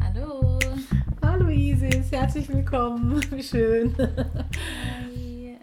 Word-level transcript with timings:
Hallo. 0.00 0.58
Hallo 1.22 1.48
Isis, 1.48 2.12
herzlich 2.12 2.48
willkommen. 2.48 3.20
Wie 3.30 3.42
schön. 3.42 3.96
Hi. 3.98 5.58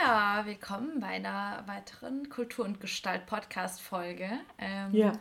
Ja, 0.00 0.42
willkommen 0.44 1.00
bei 1.00 1.08
einer 1.08 1.62
weiteren 1.66 2.28
Kultur- 2.28 2.64
und 2.64 2.80
Gestalt-Podcast-Folge. 2.80 4.30
Ähm, 4.58 4.94
ja. 4.94 5.12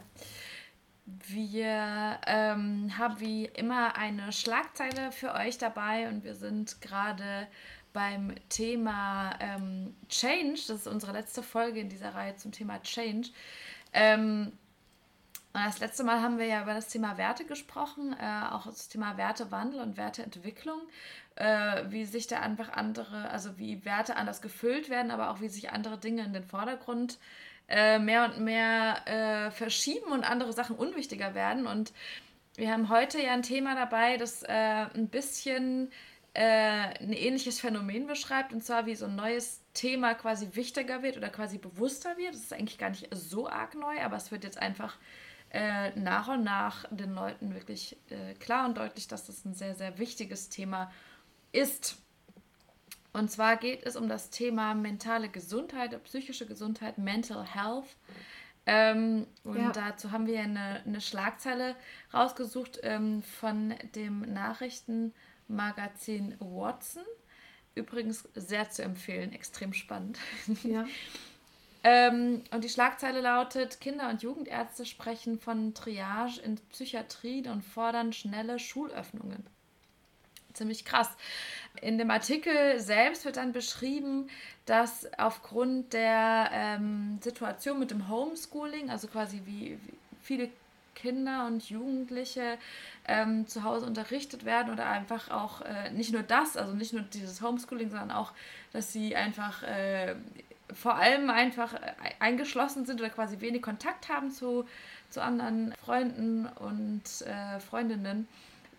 Wir 1.05 2.19
ähm, 2.27 2.97
haben 2.97 3.19
wie 3.19 3.45
immer 3.45 3.97
eine 3.97 4.31
Schlagzeile 4.31 5.11
für 5.11 5.33
euch 5.33 5.57
dabei 5.57 6.07
und 6.07 6.23
wir 6.23 6.35
sind 6.35 6.81
gerade 6.81 7.47
beim 7.93 8.33
Thema 8.49 9.37
ähm, 9.39 9.95
Change. 10.09 10.59
Das 10.67 10.79
ist 10.81 10.87
unsere 10.87 11.13
letzte 11.13 11.43
Folge 11.43 11.79
in 11.79 11.89
dieser 11.89 12.15
Reihe 12.15 12.35
zum 12.35 12.51
Thema 12.51 12.81
Change. 12.81 13.29
Ähm, 13.93 14.53
das 15.53 15.79
letzte 15.79 16.03
Mal 16.03 16.21
haben 16.21 16.39
wir 16.39 16.47
ja 16.47 16.63
über 16.63 16.73
das 16.73 16.87
Thema 16.87 17.17
Werte 17.17 17.45
gesprochen, 17.45 18.15
äh, 18.19 18.51
auch 18.51 18.65
das 18.65 18.89
Thema 18.89 19.17
Wertewandel 19.17 19.81
und 19.81 19.97
Werteentwicklung, 19.97 20.81
äh, 21.35 21.83
wie 21.89 22.05
sich 22.05 22.25
da 22.25 22.39
einfach 22.39 22.73
andere, 22.73 23.29
also 23.29 23.57
wie 23.59 23.85
Werte 23.85 24.15
anders 24.15 24.41
gefüllt 24.41 24.89
werden, 24.89 25.11
aber 25.11 25.29
auch 25.29 25.41
wie 25.41 25.49
sich 25.49 25.71
andere 25.71 25.99
Dinge 25.99 26.23
in 26.23 26.33
den 26.33 26.43
Vordergrund 26.43 27.19
äh, 27.69 27.99
mehr 27.99 28.25
und 28.25 28.39
mehr 28.39 29.07
äh, 29.07 29.51
verschieben 29.51 30.11
und 30.11 30.23
andere 30.23 30.53
Sachen 30.53 30.75
unwichtiger 30.75 31.35
werden. 31.35 31.67
Und 31.67 31.93
wir 32.55 32.71
haben 32.71 32.89
heute 32.89 33.21
ja 33.21 33.33
ein 33.33 33.43
Thema 33.43 33.75
dabei, 33.75 34.17
das 34.17 34.43
äh, 34.43 34.49
ein 34.51 35.07
bisschen 35.07 35.91
äh, 36.33 36.41
ein 36.41 37.13
ähnliches 37.13 37.59
Phänomen 37.59 38.07
beschreibt, 38.07 38.53
und 38.53 38.63
zwar 38.63 38.85
wie 38.85 38.95
so 38.95 39.05
ein 39.05 39.15
neues 39.15 39.61
Thema 39.73 40.15
quasi 40.15 40.49
wichtiger 40.53 41.03
wird 41.03 41.17
oder 41.17 41.29
quasi 41.29 41.57
bewusster 41.59 42.17
wird. 42.17 42.33
Das 42.33 42.41
ist 42.41 42.53
eigentlich 42.53 42.79
gar 42.79 42.89
nicht 42.89 43.07
so 43.11 43.47
arg 43.47 43.75
neu, 43.75 44.01
aber 44.01 44.17
es 44.17 44.31
wird 44.31 44.43
jetzt 44.43 44.57
einfach 44.57 44.97
äh, 45.53 45.97
nach 45.99 46.27
und 46.27 46.43
nach 46.43 46.85
den 46.89 47.13
Leuten 47.13 47.53
wirklich 47.53 47.95
äh, 48.09 48.33
klar 48.33 48.65
und 48.65 48.77
deutlich, 48.77 49.07
dass 49.07 49.27
das 49.27 49.45
ein 49.45 49.53
sehr, 49.53 49.75
sehr 49.75 49.99
wichtiges 49.99 50.49
Thema 50.49 50.91
ist. 51.51 51.97
Und 53.13 53.29
zwar 53.29 53.57
geht 53.57 53.85
es 53.85 53.95
um 53.95 54.09
das 54.09 54.31
Thema 54.31 54.73
mentale 54.73 55.29
Gesundheit, 55.29 56.03
psychische 56.05 56.47
Gesundheit, 56.47 56.97
Mental 56.97 57.45
Health. 57.45 57.85
Ähm, 58.65 59.27
und 59.43 59.59
ja. 59.59 59.71
dazu 59.71 60.11
haben 60.11 60.25
wir 60.25 60.39
eine, 60.39 60.81
eine 60.85 61.01
Schlagzeile 61.01 61.75
rausgesucht 62.13 62.79
ähm, 62.81 63.21
von 63.21 63.75
dem 63.93 64.21
Nachrichtenmagazin 64.21 66.35
Watson. 66.39 67.03
Übrigens 67.75 68.27
sehr 68.33 68.71
zu 68.71 68.81
empfehlen, 68.81 69.33
extrem 69.33 69.73
spannend. 69.73 70.17
Ja. 70.63 70.87
Ähm, 71.83 72.43
und 72.51 72.63
die 72.63 72.69
Schlagzeile 72.69 73.21
lautet: 73.21 73.81
Kinder- 73.81 74.09
und 74.09 74.23
Jugendärzte 74.23 74.85
sprechen 74.85 75.39
von 75.39 75.73
Triage 75.73 76.39
in 76.41 76.55
Psychiatrien 76.71 77.47
und 77.47 77.61
fordern 77.61 78.13
schnelle 78.13 78.57
Schulöffnungen. 78.57 79.45
Ziemlich 80.53 80.85
krass. 80.85 81.09
In 81.81 81.97
dem 81.97 82.11
Artikel 82.11 82.79
selbst 82.79 83.25
wird 83.25 83.37
dann 83.37 83.51
beschrieben, 83.51 84.29
dass 84.65 85.07
aufgrund 85.17 85.93
der 85.93 86.49
ähm, 86.53 87.19
Situation 87.21 87.79
mit 87.79 87.91
dem 87.91 88.07
Homeschooling, 88.07 88.89
also 88.89 89.07
quasi 89.07 89.41
wie, 89.45 89.79
wie 89.83 89.97
viele 90.21 90.49
Kinder 90.93 91.47
und 91.47 91.69
Jugendliche 91.69 92.57
ähm, 93.07 93.47
zu 93.47 93.63
Hause 93.63 93.85
unterrichtet 93.85 94.45
werden 94.45 94.71
oder 94.71 94.85
einfach 94.85 95.31
auch 95.31 95.61
äh, 95.61 95.91
nicht 95.91 96.13
nur 96.13 96.23
das, 96.23 96.55
also 96.55 96.73
nicht 96.73 96.93
nur 96.93 97.01
dieses 97.01 97.41
Homeschooling, 97.41 97.89
sondern 97.89 98.11
auch, 98.11 98.31
dass 98.71 98.93
sie 98.93 99.15
einfach 99.15 99.63
äh, 99.63 100.15
vor 100.73 100.95
allem 100.95 101.29
einfach 101.29 101.75
eingeschlossen 102.19 102.85
sind 102.85 102.99
oder 102.99 103.09
quasi 103.09 103.39
wenig 103.41 103.61
Kontakt 103.61 104.09
haben 104.09 104.31
zu, 104.31 104.65
zu 105.09 105.21
anderen 105.21 105.73
Freunden 105.83 106.47
und 106.47 107.03
äh, 107.21 107.59
Freundinnen, 107.59 108.27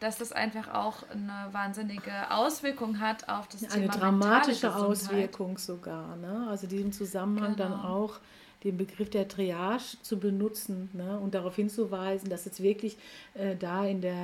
dass 0.00 0.18
das 0.18 0.32
einfach 0.32 0.72
auch 0.72 1.08
eine 1.10 1.48
wahnsinnige 1.52 2.30
Auswirkung 2.30 3.00
hat 3.00 3.28
auf 3.28 3.48
das 3.48 3.62
eine 3.62 3.72
Thema 3.72 3.92
Eine 3.92 4.00
dramatische 4.00 4.74
Auswirkung 4.74 5.58
sogar. 5.58 6.16
Ne? 6.16 6.46
Also 6.48 6.66
diesem 6.66 6.92
Zusammenhang 6.92 7.56
genau. 7.56 7.70
dann 7.70 7.80
auch 7.80 8.20
den 8.64 8.76
Begriff 8.76 9.10
der 9.10 9.28
Triage 9.28 9.98
zu 10.02 10.18
benutzen 10.18 10.88
ne, 10.92 11.18
und 11.18 11.34
darauf 11.34 11.56
hinzuweisen, 11.56 12.30
dass 12.30 12.44
jetzt 12.46 12.62
wirklich 12.62 12.96
äh, 13.34 13.56
da 13.56 13.84
in 13.86 14.00
der 14.00 14.14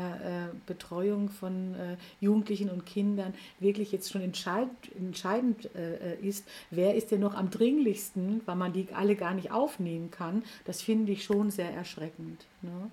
äh, 0.51 0.57
Betreuung 0.67 1.29
von 1.29 1.75
äh, 1.75 1.97
Jugendlichen 2.21 2.71
und 2.71 2.87
Kindern 2.87 3.35
wirklich 3.59 3.93
jetzt 3.93 4.11
schon 4.11 4.23
entscheid 4.23 4.69
entscheidend 4.97 5.75
äh, 5.75 6.17
ist, 6.17 6.49
wer 6.71 6.95
ist 6.95 7.11
denn 7.11 7.21
noch 7.21 7.35
am 7.35 7.51
dringlichsten, 7.51 8.41
weil 8.47 8.57
man 8.57 8.73
die 8.73 8.89
alle 8.95 9.15
gar 9.15 9.35
nicht 9.35 9.51
aufnehmen 9.51 10.11
kann. 10.11 10.43
Das 10.65 10.83
finde 10.83 11.13
ich 11.13 11.25
schon 11.25 11.51
sehr 11.51 11.71
erschreckend. 11.71 12.47
Ne? 12.63 12.91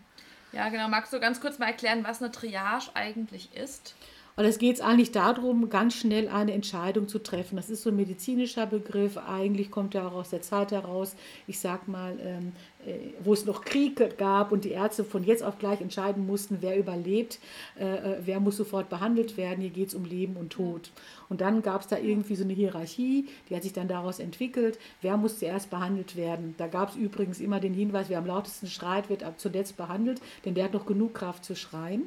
Ja, 0.51 0.69
genau. 0.69 0.87
Magst 0.87 1.13
du 1.13 1.19
ganz 1.19 1.41
kurz 1.41 1.59
mal 1.59 1.67
erklären, 1.67 2.03
was 2.03 2.21
eine 2.21 2.31
Triage 2.31 2.89
eigentlich 2.93 3.53
ist? 3.55 3.95
Und 4.37 4.45
es 4.45 4.59
geht 4.59 4.81
eigentlich 4.81 5.11
darum, 5.11 5.67
ganz 5.67 5.95
schnell 5.95 6.29
eine 6.29 6.53
Entscheidung 6.53 7.07
zu 7.07 7.17
treffen. 7.17 7.55
Das 7.55 7.71
ist 7.71 7.81
so 7.81 7.89
ein 7.89 7.95
medizinischer 7.95 8.67
Begriff. 8.67 9.17
Eigentlich 9.17 9.71
kommt 9.71 9.95
er 9.95 10.05
auch 10.05 10.13
aus 10.13 10.29
der 10.29 10.43
Zeit 10.43 10.71
heraus, 10.71 11.15
ich 11.47 11.59
sag 11.59 11.87
mal, 11.87 12.15
ähm, 12.21 12.51
äh, 12.85 13.13
wo 13.23 13.33
es 13.33 13.45
noch 13.45 13.65
Krieg 13.65 14.15
gab 14.19 14.51
und 14.51 14.63
die 14.63 14.73
Ärzte 14.73 15.03
von 15.03 15.23
jetzt 15.23 15.41
auf 15.41 15.57
gleich 15.57 15.81
entscheiden 15.81 16.27
mussten, 16.27 16.59
wer 16.61 16.77
überlebt, 16.77 17.39
äh, 17.79 17.95
äh 17.95 18.17
wer 18.25 18.39
muss 18.39 18.57
sofort 18.57 18.89
behandelt 18.89 19.37
werden. 19.37 19.59
Hier 19.61 19.71
geht 19.71 19.87
es 19.87 19.95
um 19.95 20.05
Leben 20.05 20.37
und 20.37 20.51
Tod. 20.51 20.91
Und 21.29 21.41
dann 21.41 21.63
gab 21.63 21.81
es 21.81 21.87
da 21.87 21.97
irgendwie 21.97 22.35
so 22.35 22.43
eine 22.43 22.53
Hierarchie, 22.53 23.27
die 23.49 23.55
hat 23.55 23.63
sich 23.63 23.73
dann 23.73 23.87
daraus 23.87 24.19
entwickelt, 24.19 24.77
wer 25.01 25.17
muss 25.17 25.39
zuerst 25.39 25.71
behandelt 25.71 26.15
werden. 26.15 26.53
Da 26.59 26.67
gab 26.67 26.89
es 26.89 26.95
übrigens 26.95 27.39
immer 27.39 27.59
den 27.59 27.73
Hinweis, 27.73 28.07
wer 28.09 28.19
am 28.19 28.27
lautesten 28.27 28.67
schreit, 28.67 29.09
wird 29.09 29.23
ab 29.23 29.39
zuletzt 29.39 29.77
behandelt, 29.77 30.21
denn 30.45 30.53
der 30.53 30.65
hat 30.65 30.73
noch 30.73 30.85
genug 30.85 31.15
Kraft 31.15 31.43
zu 31.43 31.55
schreien 31.55 32.03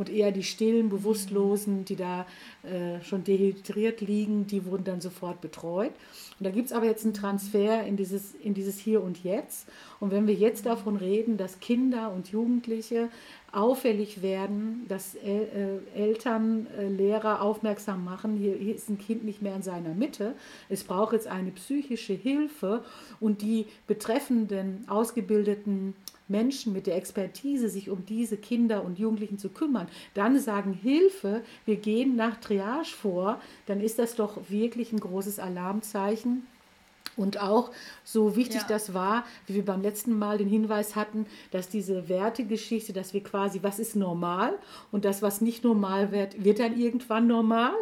und 0.00 0.08
eher 0.08 0.32
die 0.32 0.42
stillen, 0.42 0.88
bewusstlosen, 0.88 1.84
die 1.84 1.94
da 1.94 2.26
äh, 2.62 3.04
schon 3.04 3.22
dehydriert 3.22 4.00
liegen, 4.00 4.46
die 4.46 4.64
wurden 4.64 4.84
dann 4.84 5.02
sofort 5.02 5.42
betreut. 5.42 5.92
Und 6.38 6.46
da 6.46 6.50
gibt 6.50 6.68
es 6.68 6.72
aber 6.72 6.86
jetzt 6.86 7.04
einen 7.04 7.12
Transfer 7.12 7.84
in 7.84 7.98
dieses, 7.98 8.34
in 8.34 8.54
dieses 8.54 8.78
Hier 8.78 9.02
und 9.02 9.22
Jetzt. 9.22 9.68
Und 10.00 10.10
wenn 10.10 10.26
wir 10.26 10.34
jetzt 10.34 10.64
davon 10.64 10.96
reden, 10.96 11.36
dass 11.36 11.60
Kinder 11.60 12.12
und 12.12 12.28
Jugendliche 12.28 13.10
auffällig 13.52 14.22
werden, 14.22 14.86
dass 14.88 15.16
El 15.16 15.82
äh, 15.94 16.00
Eltern, 16.00 16.66
äh, 16.78 16.88
Lehrer 16.88 17.42
aufmerksam 17.42 18.02
machen, 18.02 18.36
hier, 18.36 18.54
hier 18.54 18.74
ist 18.74 18.88
ein 18.88 18.98
Kind 18.98 19.24
nicht 19.24 19.42
mehr 19.42 19.54
in 19.54 19.62
seiner 19.62 19.92
Mitte, 19.92 20.34
es 20.70 20.84
braucht 20.84 21.12
jetzt 21.12 21.26
eine 21.26 21.50
psychische 21.50 22.14
Hilfe 22.14 22.84
und 23.18 23.42
die 23.42 23.66
betreffenden 23.86 24.84
ausgebildeten 24.88 25.94
Menschen 26.30 26.72
mit 26.72 26.86
der 26.86 26.96
Expertise, 26.96 27.68
sich 27.68 27.90
um 27.90 28.06
diese 28.06 28.36
Kinder 28.36 28.84
und 28.84 28.98
Jugendlichen 28.98 29.38
zu 29.38 29.50
kümmern, 29.50 29.88
dann 30.14 30.38
sagen 30.38 30.72
Hilfe, 30.72 31.42
wir 31.66 31.76
gehen 31.76 32.16
nach 32.16 32.38
Triage 32.38 32.90
vor, 32.90 33.40
dann 33.66 33.80
ist 33.80 33.98
das 33.98 34.14
doch 34.14 34.38
wirklich 34.48 34.92
ein 34.92 35.00
großes 35.00 35.38
Alarmzeichen. 35.38 36.46
Und 37.16 37.40
auch 37.40 37.70
so 38.04 38.36
wichtig 38.36 38.62
ja. 38.62 38.66
das 38.68 38.94
war, 38.94 39.24
wie 39.46 39.54
wir 39.54 39.64
beim 39.64 39.82
letzten 39.82 40.18
Mal 40.18 40.38
den 40.38 40.48
Hinweis 40.48 40.96
hatten, 40.96 41.26
dass 41.50 41.68
diese 41.68 42.08
Wertegeschichte, 42.08 42.92
dass 42.92 43.12
wir 43.12 43.22
quasi, 43.22 43.62
was 43.62 43.78
ist 43.78 43.96
normal 43.96 44.56
und 44.90 45.04
das, 45.04 45.20
was 45.20 45.40
nicht 45.40 45.64
normal 45.64 46.12
wird, 46.12 46.42
wird 46.42 46.60
dann 46.60 46.78
irgendwann 46.78 47.26
normal, 47.26 47.74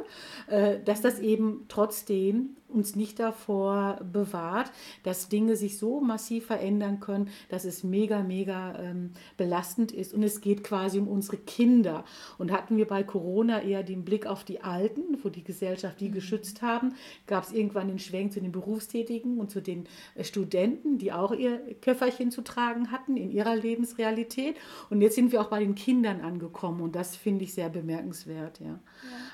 äh, 0.48 0.78
dass 0.84 1.02
das 1.02 1.20
eben 1.20 1.66
trotzdem 1.68 2.56
uns 2.68 2.96
nicht 2.96 3.18
davor 3.18 3.98
bewahrt, 4.12 4.70
dass 5.02 5.28
Dinge 5.28 5.56
sich 5.56 5.78
so 5.78 6.00
massiv 6.00 6.46
verändern 6.46 7.00
können, 7.00 7.30
dass 7.48 7.64
es 7.64 7.82
mega, 7.82 8.22
mega 8.22 8.78
ähm, 8.78 9.12
belastend 9.36 9.92
ist. 9.92 10.12
Und 10.12 10.22
es 10.22 10.40
geht 10.40 10.64
quasi 10.64 10.98
um 10.98 11.08
unsere 11.08 11.38
Kinder. 11.38 12.04
Und 12.36 12.52
hatten 12.52 12.76
wir 12.76 12.86
bei 12.86 13.02
Corona 13.02 13.62
eher 13.62 13.82
den 13.82 14.04
Blick 14.04 14.26
auf 14.26 14.44
die 14.44 14.60
Alten, 14.60 15.18
wo 15.22 15.28
die 15.28 15.44
Gesellschaft 15.44 16.00
die 16.00 16.10
mhm. 16.10 16.14
geschützt 16.14 16.62
haben, 16.62 16.94
gab 17.26 17.44
es 17.44 17.52
irgendwann 17.52 17.88
den 17.88 17.98
Schwenk 17.98 18.32
zu 18.32 18.40
den 18.40 18.52
Berufstätigen 18.52 19.38
und 19.38 19.50
zu 19.50 19.62
den 19.62 19.84
äh, 20.14 20.24
Studenten, 20.24 20.98
die 20.98 21.12
auch 21.12 21.32
ihr 21.32 21.58
Köfferchen 21.80 22.30
zu 22.30 22.42
tragen 22.42 22.90
hatten 22.90 23.16
in 23.16 23.30
ihrer 23.30 23.56
Lebensrealität. 23.56 24.56
Und 24.90 25.00
jetzt 25.00 25.14
sind 25.14 25.32
wir 25.32 25.40
auch 25.40 25.48
bei 25.48 25.60
den 25.60 25.74
Kindern 25.74 26.20
angekommen. 26.20 26.82
Und 26.82 26.94
das 26.94 27.16
finde 27.16 27.44
ich 27.44 27.54
sehr 27.54 27.70
bemerkenswert. 27.70 28.60
Ja. 28.60 28.66
ja. 28.66 28.80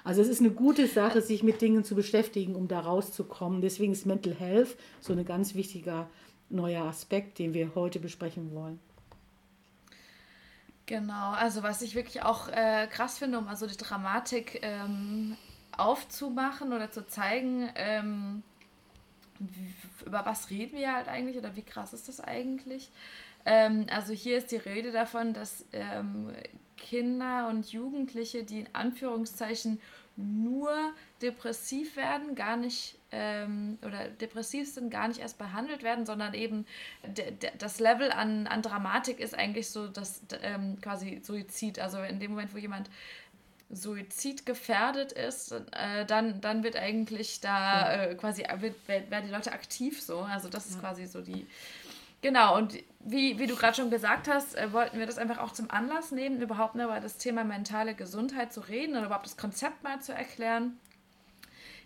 Also 0.05 0.23
es 0.23 0.29
ist 0.29 0.41
eine 0.41 0.51
gute 0.51 0.87
Sache, 0.87 1.21
sich 1.21 1.43
mit 1.43 1.61
Dingen 1.61 1.83
zu 1.83 1.95
beschäftigen, 1.95 2.55
um 2.55 2.69
da 2.69 2.81
rauszukommen 2.81 3.24
kommen. 3.25 3.61
Deswegen 3.61 3.93
ist 3.93 4.07
Mental 4.07 4.35
Health 4.35 4.77
so 5.01 5.13
ein 5.13 5.25
ganz 5.25 5.55
wichtiger 5.55 6.09
neuer 6.51 6.85
Aspekt, 6.85 7.39
den 7.39 7.55
wir 7.55 7.75
heute 7.75 7.99
besprechen 8.01 8.55
wollen. 8.55 8.79
Genau, 10.87 11.31
also 11.31 11.63
was 11.63 11.81
ich 11.81 11.95
wirklich 11.95 12.23
auch 12.23 12.49
äh, 12.49 12.87
krass 12.89 13.19
finde, 13.19 13.39
um 13.39 13.49
also 13.49 13.67
die 13.67 13.77
Dramatik 13.77 14.61
ähm, 14.63 15.37
aufzumachen 15.77 16.73
oder 16.73 16.91
zu 16.91 17.07
zeigen, 17.07 17.71
ähm, 17.75 18.43
über 20.05 20.27
was 20.27 20.51
reden 20.51 20.77
wir 20.77 20.95
halt 20.95 21.09
eigentlich 21.09 21.39
oder 21.39 21.57
wie 21.57 21.63
krass 21.63 21.95
ist 21.95 22.09
das 22.09 22.21
eigentlich? 22.21 22.91
Ähm, 23.47 23.87
also 23.91 24.13
hier 24.13 24.37
ist 24.37 24.53
die 24.53 24.57
Rede 24.57 24.93
davon, 24.93 25.33
dass 25.33 25.65
ähm, 25.73 26.31
Kinder 26.77 27.49
und 27.49 27.73
Jugendliche, 27.73 28.45
die 28.45 28.61
in 28.61 28.69
Anführungszeichen 28.75 29.81
nur 30.17 30.71
depressiv 31.23 31.97
werden, 31.97 32.35
gar 32.35 32.57
nicht 32.57 32.99
ähm, 33.15 33.79
oder 33.87 34.09
depressiv 34.09 34.73
sind, 34.73 34.91
gar 34.91 35.09
nicht 35.09 35.21
erst 35.21 35.39
behandelt 35.39 35.83
werden, 35.83 36.05
sondern 36.05 36.35
eben 36.35 36.67
das 37.59 37.79
Level 37.79 38.11
an, 38.11 38.47
an 38.47 38.61
Dramatik 38.61 39.21
ist 39.21 39.35
eigentlich 39.35 39.71
so 39.71 39.87
das 39.87 40.23
ähm, 40.43 40.81
quasi 40.81 41.21
Suizid. 41.23 41.79
Also 41.79 41.99
in 42.03 42.19
dem 42.19 42.33
Moment, 42.33 42.53
wo 42.53 42.59
jemand 42.59 42.91
Suizid 43.71 44.45
gefährdet 44.47 45.13
ist, 45.13 45.53
äh, 45.53 46.05
dann, 46.07 46.41
dann 46.41 46.65
wird 46.65 46.77
eigentlich 46.77 47.41
da 47.41 47.93
äh, 47.93 48.15
quasi, 48.17 48.45
wird, 48.59 48.75
werden 48.89 49.27
die 49.27 49.33
Leute 49.33 49.53
aktiv 49.53 50.03
so. 50.03 50.21
Also 50.21 50.49
das 50.49 50.67
ist 50.67 50.75
ja. 50.75 50.81
quasi 50.81 51.07
so 51.07 51.23
die. 51.23 51.47
Genau, 52.21 52.57
und 52.57 52.75
wie, 53.01 53.39
wie 53.39 53.47
du 53.47 53.55
gerade 53.55 53.77
schon 53.77 53.91
gesagt 53.91 54.29
hast, 54.29 54.57
äh, 54.57 54.73
wollten 54.73 54.99
wir 54.99 55.07
das 55.07 55.19
einfach 55.19 55.39
auch 55.39 55.53
zum 55.53 55.71
Anlass 55.71 56.11
nehmen, 56.11 56.41
überhaupt 56.41 56.75
über 56.75 56.99
das 57.01 57.19
Thema 57.19 57.45
mentale 57.45 57.95
Gesundheit 57.95 58.53
zu 58.53 58.61
reden 58.61 58.97
oder 58.97 59.07
überhaupt 59.07 59.27
das 59.27 59.37
Konzept 59.37 59.83
mal 59.85 60.01
zu 60.01 60.13
erklären. 60.15 60.79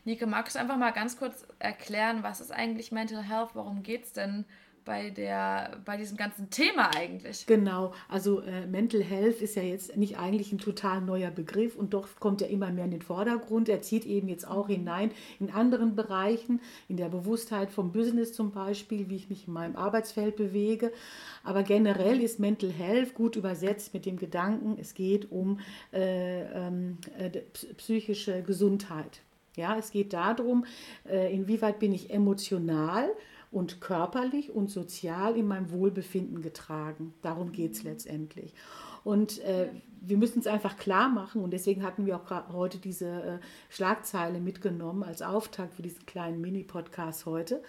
Nike, 0.09 0.25
magst 0.25 0.57
du 0.57 0.61
einfach 0.61 0.79
mal 0.79 0.93
ganz 0.93 1.19
kurz 1.19 1.47
erklären, 1.59 2.23
was 2.23 2.41
ist 2.41 2.51
eigentlich 2.51 2.93
Mental 2.93 3.23
Health, 3.23 3.51
worum 3.53 3.83
geht 3.83 4.05
es 4.05 4.15
denn 4.15 4.47
bei, 4.87 5.11
der, 5.11 5.83
bei 5.85 5.99
diesem 5.99 6.17
ganzen 6.17 6.49
Thema 6.49 6.97
eigentlich. 6.97 7.45
Genau, 7.45 7.93
also 8.09 8.41
äh, 8.41 8.67
Mental 8.67 9.03
Health 9.03 9.43
ist 9.43 9.55
ja 9.55 9.63
jetzt 9.63 9.99
nicht 9.99 10.17
eigentlich 10.17 10.51
ein 10.51 10.57
total 10.57 11.03
neuer 11.03 11.31
Begriff 11.31 11.77
und 11.77 11.93
doch 11.93 12.09
kommt 12.21 12.41
er 12.41 12.49
immer 12.49 12.71
mehr 12.71 12.87
in 12.87 12.91
den 12.93 13.03
Vordergrund. 13.03 13.69
Er 13.69 13.83
zieht 13.83 14.07
eben 14.07 14.29
jetzt 14.29 14.49
auch 14.49 14.69
hinein 14.69 15.11
in 15.41 15.51
anderen 15.51 15.95
Bereichen, 15.95 16.63
in 16.89 16.97
der 16.97 17.11
Bewusstheit 17.11 17.71
vom 17.71 17.93
Business 17.93 18.33
zum 18.33 18.51
Beispiel, 18.51 19.11
wie 19.11 19.17
ich 19.17 19.29
mich 19.29 19.47
in 19.47 19.53
meinem 19.53 19.77
Arbeitsfeld 19.77 20.37
bewege. 20.37 20.91
Aber 21.45 21.65
generell 21.65 22.23
ist 22.23 22.41
Mental 22.41 22.71
Health 22.71 23.13
gut 23.13 23.37
übersetzt 23.37 23.93
mit 23.93 24.07
dem 24.07 24.17
Gedanken, 24.17 24.79
es 24.81 24.95
geht 24.95 25.31
um 25.31 25.61
äh, 25.93 26.45
ähm, 26.45 26.97
äh, 27.19 27.29
psychische 27.77 28.43
Gesundheit. 28.43 29.21
Ja, 29.59 29.77
es 29.77 29.91
geht 29.91 30.13
darum, 30.13 30.65
äh, 31.09 31.35
inwieweit 31.35 31.81
bin 31.81 31.93
ich 31.93 32.11
emotional 32.11 33.11
und 33.51 33.81
körperlich 33.81 34.51
und 34.51 34.71
sozial 34.71 35.37
in 35.37 35.49
meinem 35.49 35.73
Wohlbefinden 35.73 36.43
getragen. 36.43 37.13
Darum 37.23 37.51
geht 37.51 37.73
es 37.73 37.83
letztendlich. 37.83 38.55
Und 39.05 39.41
äh, 39.41 39.69
wir 40.01 40.17
müssen 40.17 40.39
es 40.41 40.47
einfach 40.47 40.77
klar 40.77 41.09
machen 41.09 41.43
und 41.43 41.51
deswegen 41.53 41.83
hatten 41.83 42.07
wir 42.07 42.17
auch 42.17 42.53
heute 42.53 42.79
diese 42.79 43.07
äh, 43.07 43.39
Schlagzeile 43.69 44.41
mitgenommen 44.41 45.03
als 45.03 45.23
Auftakt 45.23 45.75
für 45.75 45.83
diesen 45.83 46.07
kleinen 46.07 46.41
Mini-Podcast 46.41 47.27
heute. 47.27 47.63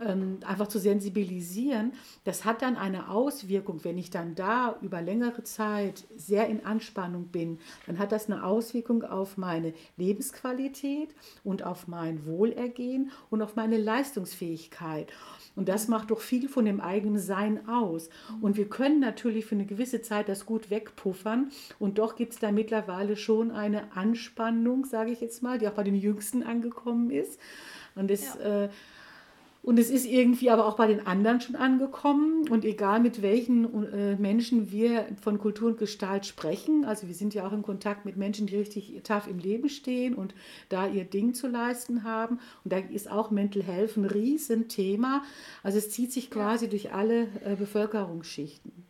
Ähm, 0.00 0.38
einfach 0.46 0.68
zu 0.68 0.78
sensibilisieren, 0.78 1.92
das 2.24 2.44
hat 2.44 2.62
dann 2.62 2.76
eine 2.76 3.08
Auswirkung, 3.08 3.84
wenn 3.84 3.98
ich 3.98 4.10
dann 4.10 4.34
da 4.34 4.78
über 4.82 5.02
längere 5.02 5.42
Zeit 5.42 6.04
sehr 6.16 6.48
in 6.48 6.64
Anspannung 6.64 7.28
bin, 7.28 7.58
dann 7.86 7.98
hat 7.98 8.12
das 8.12 8.30
eine 8.30 8.44
Auswirkung 8.44 9.02
auf 9.02 9.36
meine 9.36 9.74
Lebensqualität 9.96 11.14
und 11.44 11.62
auf 11.62 11.88
mein 11.88 12.24
Wohlergehen 12.26 13.10
und 13.30 13.42
auf 13.42 13.56
meine 13.56 13.76
Leistungsfähigkeit. 13.76 15.12
Und 15.54 15.68
das 15.68 15.88
macht 15.88 16.10
doch 16.10 16.20
viel 16.20 16.48
von 16.48 16.64
dem 16.64 16.80
eigenen 16.80 17.18
Sein 17.18 17.68
aus. 17.68 18.08
Und 18.40 18.56
wir 18.56 18.68
können 18.68 19.00
natürlich 19.00 19.44
für 19.44 19.54
eine 19.54 19.66
gewisse 19.66 20.00
Zeit 20.00 20.28
das 20.28 20.46
gut 20.46 20.70
wegpuffern. 20.70 21.50
Und 21.78 21.98
doch 21.98 22.16
gibt 22.16 22.32
es 22.32 22.38
da 22.38 22.52
mittlerweile 22.52 23.16
schon 23.16 23.50
eine 23.50 23.94
Anspannung, 23.94 24.86
sage 24.86 25.10
ich 25.10 25.20
jetzt 25.20 25.42
mal, 25.42 25.58
die 25.58 25.68
auch 25.68 25.74
bei 25.74 25.84
den 25.84 25.94
Jüngsten 25.94 26.42
angekommen 26.42 27.10
ist. 27.10 27.38
Und 27.94 28.10
das 28.10 28.36
ja. 28.36 28.64
äh, 28.64 28.68
und 29.64 29.78
es 29.78 29.90
ist 29.90 30.06
irgendwie 30.06 30.50
aber 30.50 30.66
auch 30.66 30.74
bei 30.74 30.88
den 30.88 31.06
anderen 31.06 31.40
schon 31.40 31.54
angekommen. 31.54 32.48
Und 32.48 32.64
egal 32.64 32.98
mit 32.98 33.22
welchen 33.22 33.92
äh, 33.92 34.16
Menschen 34.16 34.72
wir 34.72 35.06
von 35.20 35.38
Kultur 35.38 35.68
und 35.68 35.78
Gestalt 35.78 36.26
sprechen, 36.26 36.84
also 36.84 37.06
wir 37.06 37.14
sind 37.14 37.32
ja 37.32 37.46
auch 37.46 37.52
in 37.52 37.62
Kontakt 37.62 38.04
mit 38.04 38.16
Menschen, 38.16 38.48
die 38.48 38.56
richtig 38.56 39.00
tough 39.04 39.28
im 39.28 39.38
Leben 39.38 39.68
stehen 39.68 40.14
und 40.14 40.34
da 40.68 40.88
ihr 40.88 41.04
Ding 41.04 41.34
zu 41.34 41.46
leisten 41.46 42.02
haben. 42.02 42.40
Und 42.64 42.72
da 42.72 42.78
ist 42.78 43.08
auch 43.08 43.30
Mental 43.30 43.62
Health 43.62 43.96
ein 43.96 44.04
Riesenthema. 44.04 45.22
Also 45.62 45.78
es 45.78 45.90
zieht 45.90 46.12
sich 46.12 46.28
quasi 46.28 46.68
durch 46.68 46.92
alle 46.92 47.28
äh, 47.44 47.54
Bevölkerungsschichten 47.56 48.81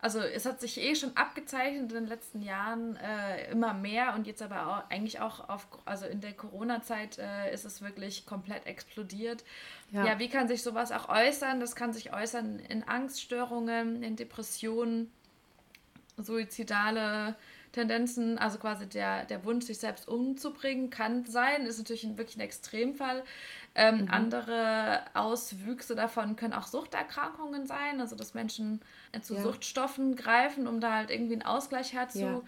also 0.00 0.20
es 0.20 0.46
hat 0.46 0.60
sich 0.60 0.80
eh 0.80 0.94
schon 0.94 1.16
abgezeichnet 1.16 1.82
in 1.82 1.88
den 1.88 2.06
letzten 2.06 2.40
Jahren 2.40 2.96
äh, 2.96 3.50
immer 3.50 3.74
mehr 3.74 4.14
und 4.14 4.28
jetzt 4.28 4.42
aber 4.42 4.68
auch, 4.68 4.90
eigentlich 4.90 5.18
auch 5.18 5.48
auf, 5.48 5.66
also 5.86 6.06
in 6.06 6.20
der 6.20 6.34
Corona-Zeit 6.34 7.18
äh, 7.18 7.52
ist 7.52 7.64
es 7.64 7.82
wirklich 7.82 8.24
komplett 8.24 8.66
explodiert. 8.66 9.44
Ja. 9.90 10.06
ja, 10.06 10.18
wie 10.20 10.28
kann 10.28 10.46
sich 10.46 10.62
sowas 10.62 10.92
auch 10.92 11.08
äußern? 11.08 11.58
Das 11.58 11.74
kann 11.74 11.92
sich 11.92 12.12
äußern 12.12 12.60
in 12.60 12.84
Angststörungen, 12.84 14.04
in 14.04 14.14
Depressionen, 14.14 15.10
suizidale 16.16 17.34
Tendenzen, 17.78 18.38
also 18.38 18.58
quasi 18.58 18.86
der, 18.88 19.24
der 19.24 19.44
Wunsch, 19.44 19.66
sich 19.66 19.78
selbst 19.78 20.08
umzubringen, 20.08 20.90
kann 20.90 21.24
sein, 21.24 21.66
ist 21.66 21.78
natürlich 21.78 22.04
ein, 22.04 22.18
wirklich 22.18 22.36
ein 22.36 22.40
Extremfall. 22.40 23.22
Ähm, 23.74 24.02
mhm. 24.02 24.08
Andere 24.10 25.02
Auswüchse 25.14 25.94
davon 25.94 26.34
können 26.34 26.52
auch 26.52 26.66
Suchterkrankungen 26.66 27.66
sein, 27.66 28.00
also 28.00 28.16
dass 28.16 28.34
Menschen 28.34 28.80
äh, 29.12 29.20
zu 29.20 29.34
ja. 29.34 29.42
Suchtstoffen 29.42 30.16
greifen, 30.16 30.66
um 30.66 30.80
da 30.80 30.94
halt 30.94 31.10
irgendwie 31.10 31.34
einen 31.34 31.42
Ausgleich 31.42 31.92
herzukriegen. 31.92 32.42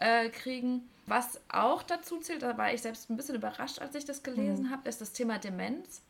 Ja. 0.00 0.24
Äh, 0.24 0.80
Was 1.06 1.40
auch 1.48 1.82
dazu 1.82 2.18
zählt, 2.18 2.42
da 2.42 2.58
war 2.58 2.72
ich 2.72 2.82
selbst 2.82 3.08
ein 3.10 3.16
bisschen 3.16 3.36
überrascht, 3.36 3.78
als 3.78 3.94
ich 3.94 4.04
das 4.04 4.22
gelesen 4.22 4.66
mhm. 4.66 4.70
habe, 4.70 4.88
ist 4.88 5.00
das 5.00 5.12
Thema 5.12 5.38
Demenz. 5.38 6.02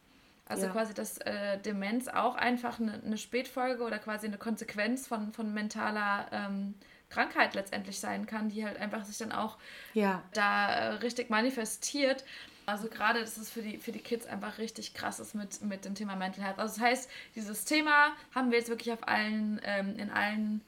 Also 0.47 0.67
ja. 0.67 0.73
quasi, 0.73 0.93
dass 0.93 1.19
äh, 1.19 1.59
Demenz 1.59 2.09
auch 2.09 2.35
einfach 2.35 2.81
eine, 2.81 2.95
eine, 3.05 3.17
Spätfolge 3.17 3.85
oder 3.85 3.99
quasi 3.99 4.27
eine 4.27 4.39
Konsequenz 4.39 5.07
von, 5.07 5.33
von 5.33 5.55
mentaler 5.55 6.27
ähm, 6.33 6.75
Krankheit 7.13 7.55
letztendlich 7.55 8.01
sein 8.01 8.27
kann, 8.27 8.49
die 8.49 8.65
halt 8.65 8.79
einfach 8.79 9.05
sich 9.05 9.19
dann 9.19 9.33
auch 9.33 9.59
ja. 9.95 10.23
da 10.33 10.69
äh, 10.69 10.87
richtig 10.95 11.31
manifestiert. 11.31 12.25
Also 12.65 12.89
gerade, 12.89 13.21
dass 13.21 13.37
es 13.37 13.51
für 13.51 13.63
die, 13.63 13.79
für 13.79 13.93
die 13.93 13.99
Kids 13.99 14.27
einfach 14.27 14.59
richtig 14.59 14.95
krass 14.95 15.21
ist 15.21 15.35
mit, 15.35 15.63
mit 15.63 15.85
dem 15.85 15.95
Thema 15.95 16.17
Mental 16.17 16.45
Health. 16.45 16.59
Also 16.59 16.77
das 16.77 16.85
heißt, 16.85 17.11
dieses 17.35 17.65
Thema 17.65 18.13
haben 18.35 18.51
wir 18.51 18.59
jetzt 18.59 18.69
wirklich 18.69 18.93
auf 18.93 19.07
allen, 19.07 19.61
ähm, 19.65 19.97
in 19.97 20.11
allen 20.11 20.61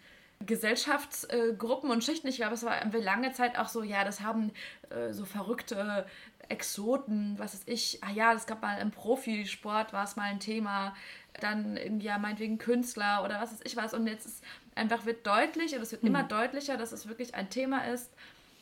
Gesellschaftsgruppen 0.45 1.91
äh, 1.91 1.93
und 1.93 2.05
Schichten. 2.05 2.29
Ich 2.29 2.37
glaube, 2.37 2.55
es 2.55 2.65
war 2.65 2.85
lange 2.93 3.33
Zeit 3.33 3.57
auch 3.59 3.69
so, 3.69 3.83
ja, 3.83 4.05
das 4.05 4.21
haben 4.21 4.53
äh, 4.91 5.13
so 5.13 5.25
verrückte 5.25 6.07
Exoten, 6.49 7.39
was 7.39 7.55
weiß 7.55 7.63
ich, 7.67 8.03
ah 8.03 8.11
ja, 8.11 8.35
das 8.35 8.47
gab 8.47 8.61
mal 8.61 8.79
im 8.79 8.91
Profisport, 8.91 9.93
war 9.93 10.05
es 10.05 10.17
mal 10.17 10.25
ein 10.25 10.41
Thema, 10.41 10.95
dann 11.41 11.77
irgendwie, 11.77 12.07
ja, 12.07 12.19
meinetwegen 12.19 12.59
Künstler 12.59 13.25
oder 13.25 13.41
was 13.41 13.53
weiß 13.53 13.61
ich 13.65 13.77
was. 13.77 13.95
Und 13.95 14.07
jetzt 14.07 14.27
ist 14.27 14.45
einfach 14.75 15.07
wird 15.07 15.27
deutlich, 15.27 15.75
und 15.75 15.83
es 15.83 15.93
wird 15.93 16.03
hm. 16.03 16.09
immer 16.09 16.23
deutlicher, 16.23 16.77
dass 16.77 16.93
es 16.93 17.09
wirklich 17.09 17.35
ein 17.35 17.51
Thema 17.51 17.87
ist, 17.87 18.11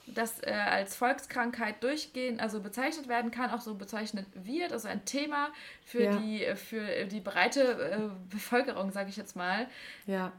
das 0.06 0.42
äh, 0.42 0.50
als 0.50 0.96
Volkskrankheit 0.96 1.82
durchgehen, 1.82 2.40
also 2.40 2.60
bezeichnet 2.60 3.08
werden 3.08 3.30
kann, 3.30 3.50
auch 3.50 3.60
so 3.60 3.74
bezeichnet 3.74 4.26
wird, 4.34 4.72
also 4.72 4.88
ein 4.88 5.04
Thema 5.04 5.48
für 5.84 6.02
ja. 6.02 6.16
die 6.16 6.44
für 6.56 7.04
die 7.04 7.20
breite 7.20 7.62
äh, 7.62 8.34
Bevölkerung, 8.34 8.90
sage 8.90 9.10
ich 9.10 9.16
jetzt 9.16 9.36
mal. 9.36 9.68
Ja. 10.06 10.32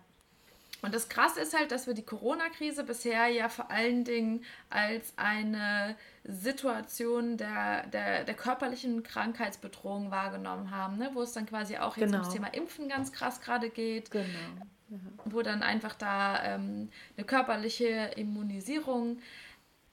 Und 0.82 0.94
das 0.94 1.08
Krasse 1.08 1.40
ist 1.40 1.58
halt, 1.58 1.72
dass 1.72 1.88
wir 1.88 1.94
die 1.94 2.04
Corona-Krise 2.04 2.84
bisher 2.84 3.28
ja 3.28 3.48
vor 3.48 3.72
allen 3.72 4.04
Dingen 4.04 4.44
als 4.70 5.14
eine 5.16 5.96
Situation 6.26 7.38
der, 7.38 7.88
der, 7.88 8.26
der 8.26 8.34
körperlichen 8.34 9.02
Krankheitsbedrohung 9.02 10.12
wahrgenommen 10.12 10.72
haben, 10.72 10.98
ne? 10.98 11.10
wo 11.14 11.22
es 11.22 11.32
dann 11.32 11.46
quasi 11.46 11.78
auch 11.78 11.96
jetzt 11.96 12.12
genau. 12.12 12.20
ums 12.20 12.34
Thema 12.34 12.48
Impfen 12.54 12.90
ganz 12.90 13.14
krass 13.14 13.40
gerade 13.40 13.70
geht. 13.70 14.12
Genau. 14.12 14.28
Ja. 14.90 14.98
Wo 15.26 15.42
dann 15.42 15.64
einfach 15.64 15.96
da 15.96 16.44
ähm, 16.44 16.90
eine 17.18 17.26
körperliche 17.26 18.12
Immunisierung 18.16 19.20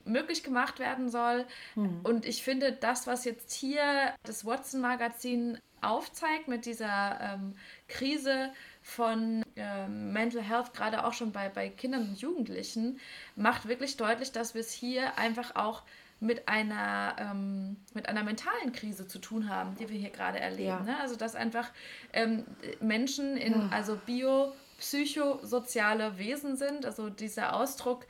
möglich 0.04 0.42
gemacht 0.42 0.78
werden 0.78 1.09
soll. 1.09 1.47
Hm. 1.75 2.00
Und 2.02 2.26
ich 2.26 2.42
finde, 2.42 2.73
das, 2.73 3.06
was 3.06 3.25
jetzt 3.25 3.52
hier 3.52 4.14
das 4.25 4.44
Watson-Magazin 4.44 5.59
aufzeigt 5.82 6.49
mit 6.49 6.66
dieser 6.66 7.18
ähm, 7.20 7.54
Krise 7.88 8.52
von 8.82 9.42
ähm, 9.56 10.12
Mental 10.12 10.42
Health, 10.42 10.75
gerade 10.75 11.04
auch 11.04 11.12
schon 11.12 11.32
bei, 11.32 11.49
bei 11.49 11.68
Kindern 11.68 12.11
und 12.11 12.20
Jugendlichen, 12.20 12.99
macht 13.37 13.68
wirklich 13.68 13.97
deutlich, 13.97 14.32
dass 14.32 14.54
wir 14.54 14.61
es 14.61 14.73
hier 14.73 15.16
einfach 15.18 15.56
auch 15.56 15.82
mit 16.20 16.49
einer, 16.49 17.16
ähm, 17.18 17.76
mit 17.94 18.09
einer 18.09 18.23
mentalen 18.23 18.73
Krise 18.73 19.09
zu 19.09 19.18
tun 19.18 19.49
haben, 19.49 19.75
die 19.76 19.88
wir 19.88 19.99
hier 19.99 20.11
gerade 20.11 20.38
erleben. 20.38 20.66
Ja. 20.66 20.80
Ne? 20.80 21.00
Also 21.00 21.16
dass 21.16 21.35
einfach 21.35 21.70
ähm, 22.12 22.44
Menschen 22.80 23.38
in, 23.38 23.52
ja. 23.52 23.68
also 23.70 23.97
bio, 24.04 24.52
psychosoziale 24.80 26.18
Wesen 26.18 26.56
sind, 26.56 26.84
also 26.84 27.10
dieser 27.10 27.54
Ausdruck 27.54 28.06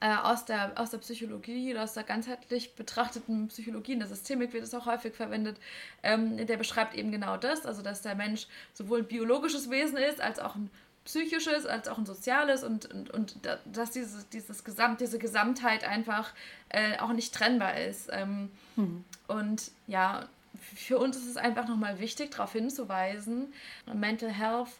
äh, 0.00 0.14
aus, 0.14 0.46
der, 0.46 0.72
aus 0.76 0.90
der 0.90 0.98
Psychologie 0.98 1.72
oder 1.72 1.84
aus 1.84 1.92
der 1.92 2.04
ganzheitlich 2.04 2.74
betrachteten 2.74 3.48
Psychologie, 3.48 3.92
in 3.92 3.98
der 3.98 4.08
Systemik 4.08 4.52
wird 4.52 4.64
es 4.64 4.74
auch 4.74 4.86
häufig 4.86 5.14
verwendet, 5.14 5.58
ähm, 6.02 6.44
der 6.46 6.56
beschreibt 6.56 6.94
eben 6.94 7.12
genau 7.12 7.36
das, 7.36 7.66
also 7.66 7.82
dass 7.82 8.00
der 8.00 8.14
Mensch 8.14 8.46
sowohl 8.72 9.00
ein 9.00 9.06
biologisches 9.06 9.70
Wesen 9.70 9.98
ist, 9.98 10.20
als 10.20 10.38
auch 10.38 10.56
ein 10.56 10.70
psychisches 11.04 11.64
als 11.66 11.88
auch 11.88 11.98
ein 11.98 12.06
soziales 12.06 12.62
und, 12.62 12.86
und, 12.92 13.10
und 13.10 13.36
dass 13.64 13.90
dieses, 13.90 14.28
dieses 14.28 14.64
Gesamt, 14.64 15.00
diese 15.00 15.18
Gesamtheit 15.18 15.82
einfach 15.82 16.32
äh, 16.68 16.98
auch 16.98 17.12
nicht 17.12 17.34
trennbar 17.34 17.78
ist. 17.80 18.08
Ähm, 18.12 18.50
hm. 18.76 19.04
Und 19.26 19.70
ja, 19.86 20.28
für 20.74 20.98
uns 20.98 21.16
ist 21.16 21.26
es 21.26 21.36
einfach 21.36 21.66
nochmal 21.68 22.00
wichtig, 22.00 22.32
darauf 22.32 22.52
hinzuweisen, 22.52 23.52
Mental 23.92 24.30
Health 24.30 24.70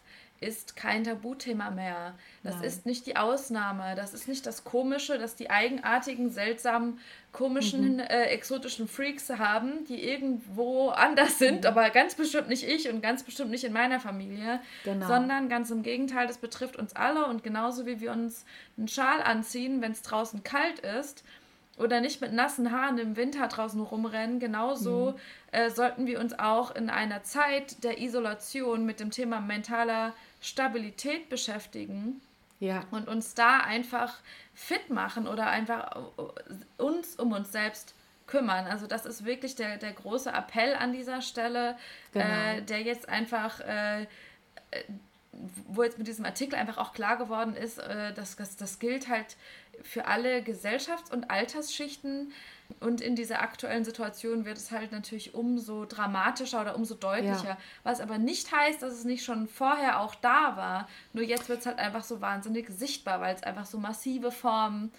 ist 0.41 0.75
kein 0.75 1.03
Tabuthema 1.03 1.69
mehr. 1.69 2.15
Das 2.43 2.55
Nein. 2.55 2.63
ist 2.63 2.85
nicht 2.87 3.05
die 3.05 3.15
Ausnahme. 3.15 3.93
Das 3.95 4.15
ist 4.15 4.27
nicht 4.27 4.45
das 4.47 4.63
Komische, 4.63 5.19
dass 5.19 5.35
die 5.35 5.51
eigenartigen, 5.51 6.31
seltsamen, 6.31 6.99
komischen, 7.31 7.93
mhm. 7.93 7.99
äh, 7.99 8.23
exotischen 8.23 8.87
Freaks 8.87 9.29
haben, 9.29 9.85
die 9.85 10.03
irgendwo 10.03 10.89
anders 10.89 11.37
sind, 11.37 11.61
mhm. 11.61 11.67
aber 11.67 11.91
ganz 11.91 12.15
bestimmt 12.15 12.49
nicht 12.49 12.67
ich 12.67 12.89
und 12.89 13.01
ganz 13.01 13.23
bestimmt 13.23 13.51
nicht 13.51 13.63
in 13.63 13.71
meiner 13.71 13.99
Familie, 13.99 14.59
genau. 14.83 15.07
sondern 15.07 15.47
ganz 15.47 15.69
im 15.69 15.83
Gegenteil, 15.83 16.25
das 16.25 16.39
betrifft 16.39 16.75
uns 16.75 16.95
alle 16.95 17.27
und 17.27 17.43
genauso 17.43 17.85
wie 17.85 18.01
wir 18.01 18.11
uns 18.11 18.43
einen 18.77 18.87
Schal 18.87 19.21
anziehen, 19.21 19.81
wenn 19.81 19.91
es 19.91 20.01
draußen 20.01 20.43
kalt 20.43 20.79
ist, 20.79 21.23
oder 21.81 22.01
nicht 22.01 22.21
mit 22.21 22.33
nassen 22.33 22.71
Haaren 22.71 22.97
im 22.97 23.15
Winter 23.15 23.47
draußen 23.47 23.81
rumrennen, 23.81 24.39
genauso 24.39 25.11
mhm. 25.11 25.17
äh, 25.51 25.69
sollten 25.69 26.07
wir 26.07 26.19
uns 26.19 26.37
auch 26.37 26.75
in 26.75 26.89
einer 26.89 27.23
Zeit 27.23 27.83
der 27.83 27.99
Isolation 28.01 28.85
mit 28.85 28.99
dem 28.99 29.11
Thema 29.11 29.41
mentaler 29.41 30.13
Stabilität 30.39 31.29
beschäftigen 31.29 32.21
ja. 32.59 32.83
und 32.91 33.07
uns 33.07 33.33
da 33.33 33.59
einfach 33.59 34.19
fit 34.53 34.89
machen 34.89 35.27
oder 35.27 35.47
einfach 35.47 35.95
äh, 36.17 36.81
uns 36.81 37.15
um 37.15 37.31
uns 37.33 37.51
selbst 37.51 37.95
kümmern. 38.27 38.65
Also 38.65 38.87
das 38.87 39.05
ist 39.05 39.25
wirklich 39.25 39.55
der, 39.55 39.77
der 39.77 39.91
große 39.91 40.31
Appell 40.31 40.75
an 40.75 40.93
dieser 40.93 41.21
Stelle, 41.21 41.75
genau. 42.13 42.25
äh, 42.25 42.61
der 42.61 42.81
jetzt 42.81 43.09
einfach, 43.09 43.59
äh, 43.59 44.03
äh 44.03 44.07
wo 45.67 45.83
jetzt 45.83 45.97
mit 45.97 46.07
diesem 46.07 46.25
Artikel 46.25 46.55
einfach 46.55 46.77
auch 46.77 46.93
klar 46.93 47.17
geworden 47.17 47.55
ist, 47.55 47.79
äh, 47.79 48.13
dass, 48.13 48.35
dass 48.35 48.57
das 48.57 48.79
gilt 48.79 49.07
halt 49.07 49.37
für 49.81 50.05
alle 50.05 50.41
Gesellschafts- 50.41 51.11
und 51.11 51.31
Altersschichten, 51.31 52.33
und 52.79 53.01
in 53.01 53.15
dieser 53.15 53.41
aktuellen 53.41 53.83
Situation 53.83 54.45
wird 54.45 54.57
es 54.57 54.71
halt 54.71 54.91
natürlich 54.91 55.33
umso 55.33 55.85
dramatischer 55.85 56.61
oder 56.61 56.75
umso 56.75 56.95
deutlicher. 56.95 57.49
Ja. 57.49 57.57
Was 57.83 57.99
aber 57.99 58.17
nicht 58.17 58.51
heißt, 58.51 58.81
dass 58.81 58.93
es 58.93 59.03
nicht 59.03 59.25
schon 59.25 59.47
vorher 59.47 59.99
auch 59.99 60.15
da 60.15 60.55
war. 60.55 60.87
Nur 61.13 61.23
jetzt 61.23 61.49
wird 61.49 61.59
es 61.59 61.65
halt 61.65 61.79
einfach 61.79 62.03
so 62.03 62.21
wahnsinnig 62.21 62.69
sichtbar, 62.69 63.19
weil 63.19 63.35
es 63.35 63.43
einfach 63.43 63.65
so 63.65 63.77
massive 63.77 64.31
Formen 64.31 64.91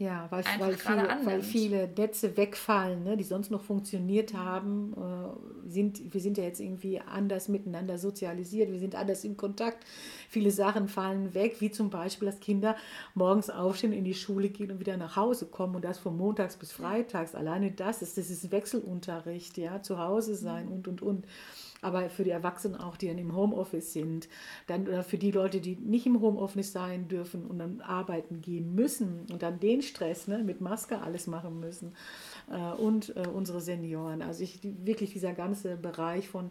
ja, 0.00 0.28
weil, 0.30 0.42
weil, 0.58 0.76
viele, 0.78 1.08
weil 1.24 1.42
viele 1.42 1.86
Netze 1.86 2.34
wegfallen, 2.34 3.04
ne, 3.04 3.18
die 3.18 3.22
sonst 3.22 3.50
noch 3.50 3.60
funktioniert 3.60 4.32
haben. 4.32 4.94
Äh, 4.96 5.68
sind, 5.70 6.14
wir 6.14 6.22
sind 6.22 6.38
ja 6.38 6.44
jetzt 6.44 6.58
irgendwie 6.58 6.98
anders 7.00 7.48
miteinander 7.48 7.98
sozialisiert, 7.98 8.72
wir 8.72 8.78
sind 8.78 8.94
anders 8.94 9.24
in 9.24 9.36
Kontakt. 9.36 9.84
Viele 10.30 10.52
Sachen 10.52 10.88
fallen 10.88 11.34
weg, 11.34 11.56
wie 11.60 11.70
zum 11.70 11.90
Beispiel, 11.90 12.24
dass 12.24 12.40
Kinder 12.40 12.76
morgens 13.14 13.50
aufstehen, 13.50 13.92
in 13.92 14.04
die 14.04 14.14
Schule 14.14 14.48
gehen 14.48 14.70
und 14.70 14.80
wieder 14.80 14.96
nach 14.96 15.16
Hause 15.16 15.44
kommen 15.44 15.76
und 15.76 15.84
das 15.84 15.98
von 15.98 16.16
montags 16.16 16.56
bis 16.56 16.72
freitags. 16.72 17.34
Alleine 17.34 17.70
das 17.70 18.00
ist, 18.00 18.16
das 18.16 18.30
ist 18.30 18.50
Wechselunterricht, 18.50 19.58
ja, 19.58 19.82
zu 19.82 19.98
Hause 19.98 20.34
sein 20.34 20.68
und, 20.68 20.88
und, 20.88 21.02
und 21.02 21.26
aber 21.82 22.10
für 22.10 22.24
die 22.24 22.30
Erwachsenen 22.30 22.80
auch, 22.80 22.96
die 22.96 23.08
dann 23.08 23.18
im 23.18 23.34
Homeoffice 23.34 23.92
sind, 23.92 24.28
dann 24.66 24.86
oder 24.86 25.02
für 25.02 25.18
die 25.18 25.30
Leute, 25.30 25.60
die 25.60 25.76
nicht 25.76 26.06
im 26.06 26.20
Homeoffice 26.20 26.72
sein 26.72 27.08
dürfen 27.08 27.46
und 27.46 27.58
dann 27.58 27.80
arbeiten 27.80 28.40
gehen 28.40 28.74
müssen 28.74 29.26
und 29.32 29.42
dann 29.42 29.60
den 29.60 29.82
Stress 29.82 30.28
ne, 30.28 30.38
mit 30.38 30.60
Maske 30.60 31.00
alles 31.00 31.26
machen 31.26 31.60
müssen 31.60 31.94
äh, 32.50 32.80
und 32.80 33.16
äh, 33.16 33.28
unsere 33.28 33.60
Senioren. 33.60 34.22
Also 34.22 34.42
ich, 34.42 34.60
wirklich 34.62 35.12
dieser 35.12 35.32
ganze 35.32 35.76
Bereich 35.76 36.28
von 36.28 36.50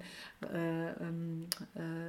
äh, 0.54 0.90
ähm, 1.02 1.48
äh, 1.76 2.08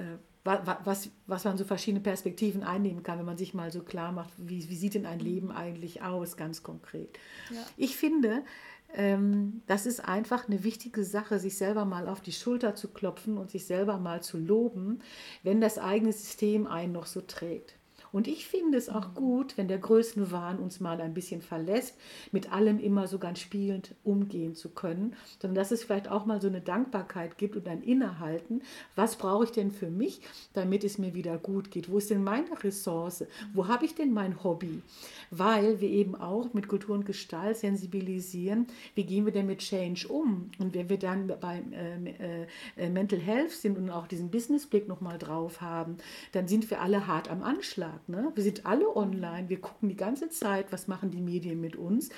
äh 0.00 0.16
was, 0.44 1.08
was 1.26 1.44
man 1.44 1.56
so 1.56 1.64
verschiedene 1.64 2.02
Perspektiven 2.02 2.62
einnehmen 2.64 3.02
kann, 3.02 3.18
wenn 3.18 3.24
man 3.24 3.38
sich 3.38 3.54
mal 3.54 3.72
so 3.72 3.82
klar 3.82 4.12
macht, 4.12 4.30
wie, 4.36 4.68
wie 4.68 4.76
sieht 4.76 4.92
denn 4.92 5.06
ein 5.06 5.18
Leben 5.18 5.50
eigentlich 5.50 6.02
aus, 6.02 6.36
ganz 6.36 6.62
konkret. 6.62 7.18
Ja. 7.50 7.64
Ich 7.78 7.96
finde, 7.96 8.42
das 9.66 9.86
ist 9.86 10.04
einfach 10.04 10.46
eine 10.48 10.62
wichtige 10.62 11.02
Sache, 11.04 11.40
sich 11.40 11.56
selber 11.56 11.84
mal 11.84 12.08
auf 12.08 12.20
die 12.20 12.32
Schulter 12.32 12.76
zu 12.76 12.88
klopfen 12.88 13.38
und 13.38 13.50
sich 13.50 13.66
selber 13.66 13.98
mal 13.98 14.22
zu 14.22 14.38
loben, 14.38 15.00
wenn 15.42 15.60
das 15.60 15.78
eigene 15.78 16.12
System 16.12 16.68
einen 16.68 16.92
noch 16.92 17.06
so 17.06 17.20
trägt. 17.20 17.74
Und 18.14 18.28
ich 18.28 18.46
finde 18.46 18.78
es 18.78 18.88
auch 18.88 19.12
gut, 19.14 19.58
wenn 19.58 19.66
der 19.66 19.78
Größenwahn 19.78 20.60
uns 20.60 20.78
mal 20.78 21.00
ein 21.00 21.14
bisschen 21.14 21.42
verlässt, 21.42 21.96
mit 22.30 22.52
allem 22.52 22.78
immer 22.78 23.08
so 23.08 23.18
ganz 23.18 23.40
spielend 23.40 23.96
umgehen 24.04 24.54
zu 24.54 24.68
können, 24.68 25.16
sondern 25.40 25.56
dass 25.56 25.72
es 25.72 25.82
vielleicht 25.82 26.08
auch 26.08 26.24
mal 26.24 26.40
so 26.40 26.46
eine 26.46 26.60
Dankbarkeit 26.60 27.38
gibt 27.38 27.56
und 27.56 27.66
ein 27.66 27.82
Innehalten. 27.82 28.62
Was 28.94 29.16
brauche 29.16 29.42
ich 29.42 29.50
denn 29.50 29.72
für 29.72 29.90
mich, 29.90 30.20
damit 30.52 30.84
es 30.84 30.96
mir 30.96 31.12
wieder 31.12 31.38
gut 31.38 31.72
geht? 31.72 31.90
Wo 31.90 31.98
ist 31.98 32.08
denn 32.08 32.22
meine 32.22 32.62
Ressource? 32.62 33.24
Wo 33.52 33.66
habe 33.66 33.84
ich 33.84 33.96
denn 33.96 34.12
mein 34.12 34.44
Hobby? 34.44 34.80
Weil 35.32 35.80
wir 35.80 35.90
eben 35.90 36.14
auch 36.14 36.54
mit 36.54 36.68
Kultur 36.68 36.94
und 36.94 37.06
Gestalt 37.06 37.56
sensibilisieren, 37.56 38.68
wie 38.94 39.06
gehen 39.06 39.24
wir 39.24 39.32
denn 39.32 39.46
mit 39.46 39.58
Change 39.58 40.06
um? 40.06 40.52
Und 40.60 40.72
wenn 40.72 40.88
wir 40.88 41.00
dann 41.00 41.32
beim 41.40 41.72
äh, 41.72 42.46
äh, 42.76 42.88
Mental 42.90 43.18
Health 43.18 43.50
sind 43.50 43.76
und 43.76 43.90
auch 43.90 44.06
diesen 44.06 44.30
Businessblick 44.30 44.86
nochmal 44.86 45.18
drauf 45.18 45.60
haben, 45.60 45.96
dann 46.30 46.46
sind 46.46 46.70
wir 46.70 46.80
alle 46.80 47.08
hart 47.08 47.28
am 47.28 47.42
Anschlag. 47.42 48.03
Ne? 48.06 48.32
Wir 48.34 48.42
sind 48.42 48.66
alle 48.66 48.94
online, 48.96 49.48
wir 49.48 49.60
gucken 49.60 49.88
die 49.88 49.96
ganze 49.96 50.28
Zeit, 50.28 50.72
was 50.72 50.88
machen 50.88 51.10
die 51.10 51.20
Medien 51.20 51.60
mit 51.60 51.76
uns. 51.76 52.10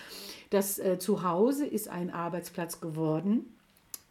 Das 0.51 0.79
äh, 0.79 0.99
Zuhause 0.99 1.67
ist 1.67 1.89
ein 1.89 2.11
Arbeitsplatz 2.11 2.81
geworden. 2.81 3.53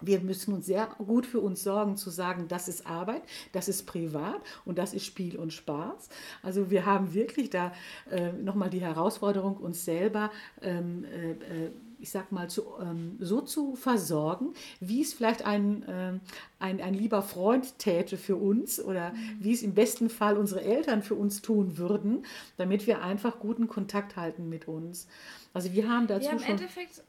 Wir 0.02 0.20
müssen 0.20 0.54
uns 0.54 0.66
sehr 0.66 0.88
gut 0.88 1.26
für 1.26 1.40
uns 1.40 1.64
sorgen, 1.64 1.96
zu 1.96 2.10
sagen, 2.10 2.48
das 2.50 2.68
ist 2.68 2.86
Arbeit, 2.86 3.22
das 3.54 3.70
ist 3.70 3.86
privat 3.86 4.42
und 4.66 4.78
das 4.78 4.94
ist 4.94 5.06
Spiel 5.06 5.38
und 5.38 5.54
Spaß. 5.54 6.10
Also 6.44 6.70
wir 6.70 6.86
haben 6.86 7.14
wirklich 7.14 7.50
da 7.50 7.72
äh, 8.12 8.34
nochmal 8.34 8.70
die 8.70 8.82
Herausforderung, 8.82 9.56
uns 9.56 9.86
selber 9.86 10.32
ähm, 10.62 11.06
äh, 11.06 11.32
äh 11.32 11.72
ich 12.06 12.12
sag 12.12 12.32
mal, 12.32 12.48
zu, 12.48 12.64
ähm, 12.80 13.18
so 13.20 13.42
zu 13.42 13.76
versorgen, 13.76 14.54
wie 14.80 15.02
es 15.02 15.16
vielleicht 15.16 15.44
ein, 15.44 15.84
ähm, 15.88 16.22
ein, 16.60 16.80
ein 16.80 16.94
lieber 16.94 17.24
Freund 17.24 17.80
täte 17.80 18.16
für 18.16 18.36
uns 18.36 18.80
oder 18.80 19.10
mhm. 19.10 19.38
wie 19.40 19.52
es 19.52 19.64
im 19.64 19.74
besten 19.74 20.12
Fall 20.12 20.38
unsere 20.38 20.62
Eltern 20.62 21.02
für 21.02 21.16
uns 21.16 21.42
tun 21.42 21.80
würden, 21.80 22.24
damit 22.58 22.86
wir 22.86 23.02
einfach 23.02 23.40
guten 23.40 23.68
Kontakt 23.68 24.18
halten 24.18 24.50
mit 24.50 24.68
uns. 24.68 25.08
Also 25.52 25.74
wir 25.74 25.90
haben 25.90 26.06
dazu 26.06 26.28
ja, 26.28 26.34
im 26.34 26.40
schon... 26.40 26.52
Endeffekt, 26.52 27.02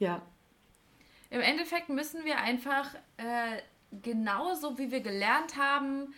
ja. 0.00 0.20
Im 1.30 1.40
Endeffekt 1.40 1.88
müssen 1.88 2.24
wir 2.24 2.38
einfach 2.38 2.92
äh, 3.18 3.62
genauso 4.02 4.78
wie 4.78 4.90
wir 4.90 5.00
gelernt 5.00 5.56
haben, 5.56 6.12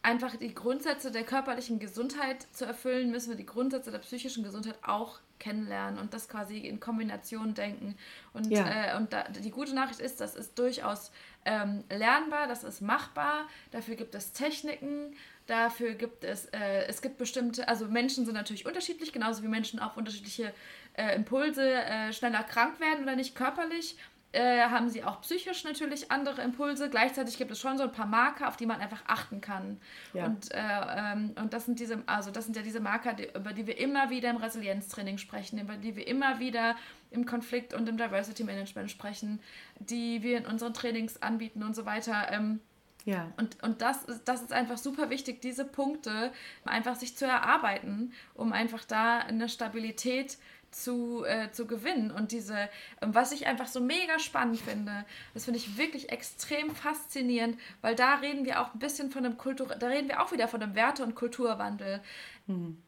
einfach 0.00 0.36
die 0.36 0.54
Grundsätze 0.54 1.10
der 1.10 1.24
körperlichen 1.24 1.80
Gesundheit 1.80 2.46
zu 2.52 2.66
erfüllen, 2.66 3.10
müssen 3.10 3.30
wir 3.30 3.36
die 3.36 3.46
Grundsätze 3.46 3.90
der 3.90 3.98
psychischen 3.98 4.44
Gesundheit 4.44 4.78
auch 4.82 5.18
kennenlernen 5.40 5.98
und 5.98 6.14
das 6.14 6.28
quasi 6.28 6.58
in 6.58 6.78
Kombination 6.78 7.54
denken. 7.54 7.96
Und, 8.32 8.50
ja. 8.50 8.92
äh, 8.92 8.96
und 8.96 9.12
da, 9.12 9.24
die 9.24 9.50
gute 9.50 9.74
Nachricht 9.74 9.98
ist, 10.00 10.20
das 10.20 10.36
ist 10.36 10.58
durchaus 10.58 11.10
ähm, 11.44 11.82
lernbar, 11.90 12.46
das 12.46 12.62
ist 12.62 12.80
machbar. 12.80 13.48
Dafür 13.72 13.96
gibt 13.96 14.14
es 14.14 14.32
Techniken, 14.32 15.16
dafür 15.46 15.94
gibt 15.94 16.22
es, 16.22 16.46
äh, 16.46 16.86
es 16.86 17.02
gibt 17.02 17.18
bestimmte, 17.18 17.66
also 17.66 17.86
Menschen 17.86 18.24
sind 18.24 18.34
natürlich 18.34 18.66
unterschiedlich, 18.66 19.12
genauso 19.12 19.42
wie 19.42 19.48
Menschen 19.48 19.80
auf 19.80 19.96
unterschiedliche 19.96 20.52
äh, 20.94 21.16
Impulse 21.16 21.72
äh, 21.72 22.12
schneller 22.12 22.44
krank 22.44 22.78
werden 22.78 23.02
oder 23.02 23.16
nicht 23.16 23.34
körperlich 23.34 23.96
äh, 24.32 24.60
haben 24.60 24.88
sie 24.88 25.02
auch 25.02 25.20
psychisch 25.22 25.64
natürlich 25.64 26.10
andere 26.10 26.42
Impulse. 26.42 26.88
Gleichzeitig 26.88 27.36
gibt 27.36 27.50
es 27.50 27.60
schon 27.60 27.78
so 27.78 27.84
ein 27.84 27.92
paar 27.92 28.06
Marker, 28.06 28.48
auf 28.48 28.56
die 28.56 28.66
man 28.66 28.80
einfach 28.80 29.02
achten 29.06 29.40
kann. 29.40 29.80
Ja. 30.12 30.26
Und, 30.26 30.52
äh, 30.52 30.58
ähm, 30.58 31.34
und 31.40 31.52
das 31.52 31.64
sind 31.64 31.80
diese, 31.80 32.02
also 32.06 32.30
das 32.30 32.44
sind 32.44 32.56
ja 32.56 32.62
diese 32.62 32.80
Marker, 32.80 33.14
die, 33.14 33.28
über 33.34 33.52
die 33.52 33.66
wir 33.66 33.78
immer 33.78 34.10
wieder 34.10 34.30
im 34.30 34.36
Resilienztraining 34.36 35.18
sprechen, 35.18 35.58
über 35.58 35.76
die 35.76 35.96
wir 35.96 36.06
immer 36.06 36.38
wieder 36.38 36.76
im 37.10 37.26
Konflikt 37.26 37.74
und 37.74 37.88
im 37.88 37.96
Diversity 37.96 38.44
Management 38.44 38.90
sprechen, 38.90 39.40
die 39.80 40.22
wir 40.22 40.38
in 40.38 40.46
unseren 40.46 40.74
Trainings 40.74 41.20
anbieten 41.20 41.64
und 41.64 41.74
so 41.74 41.84
weiter. 41.84 42.30
Ähm, 42.30 42.60
ja. 43.04 43.32
Und, 43.36 43.60
und 43.62 43.82
das, 43.82 44.04
ist, 44.04 44.28
das 44.28 44.42
ist 44.42 44.52
einfach 44.52 44.78
super 44.78 45.10
wichtig, 45.10 45.40
diese 45.40 45.64
Punkte 45.64 46.32
einfach 46.64 46.94
sich 46.94 47.16
zu 47.16 47.24
erarbeiten, 47.24 48.12
um 48.34 48.52
einfach 48.52 48.84
da 48.84 49.18
eine 49.18 49.48
Stabilität 49.48 50.32
zu 50.32 50.38
zu, 50.70 51.24
äh, 51.24 51.50
zu 51.50 51.66
gewinnen. 51.66 52.10
Und 52.10 52.32
diese, 52.32 52.68
was 53.00 53.32
ich 53.32 53.46
einfach 53.46 53.66
so 53.66 53.80
mega 53.80 54.18
spannend 54.18 54.60
finde, 54.60 55.04
das 55.34 55.44
finde 55.44 55.58
ich 55.58 55.76
wirklich 55.76 56.10
extrem 56.10 56.74
faszinierend, 56.74 57.58
weil 57.80 57.94
da 57.94 58.16
reden 58.16 58.44
wir 58.44 58.60
auch 58.60 58.74
ein 58.74 58.78
bisschen 58.78 59.10
von 59.10 59.24
einem 59.24 59.36
Kultur, 59.36 59.66
da 59.66 59.86
reden 59.88 60.08
wir 60.08 60.22
auch 60.22 60.32
wieder 60.32 60.48
von 60.48 60.62
einem 60.62 60.74
Werte- 60.74 61.04
und 61.04 61.14
Kulturwandel. 61.14 62.00
Mhm. 62.46 62.82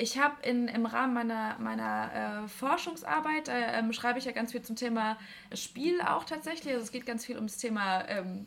Ich 0.00 0.16
habe 0.16 0.36
im 0.42 0.86
Rahmen 0.86 1.12
meiner, 1.12 1.58
meiner 1.58 2.44
äh, 2.44 2.48
Forschungsarbeit, 2.48 3.48
äh, 3.48 3.78
ähm, 3.78 3.92
schreibe 3.92 4.20
ich 4.20 4.26
ja 4.26 4.32
ganz 4.32 4.52
viel 4.52 4.62
zum 4.62 4.76
Thema 4.76 5.18
Spiel 5.52 6.00
auch 6.00 6.22
tatsächlich. 6.22 6.72
Also 6.72 6.84
es 6.84 6.92
geht 6.92 7.04
ganz 7.04 7.26
viel 7.26 7.34
ums 7.34 7.56
Thema 7.56 8.08
ähm, 8.08 8.46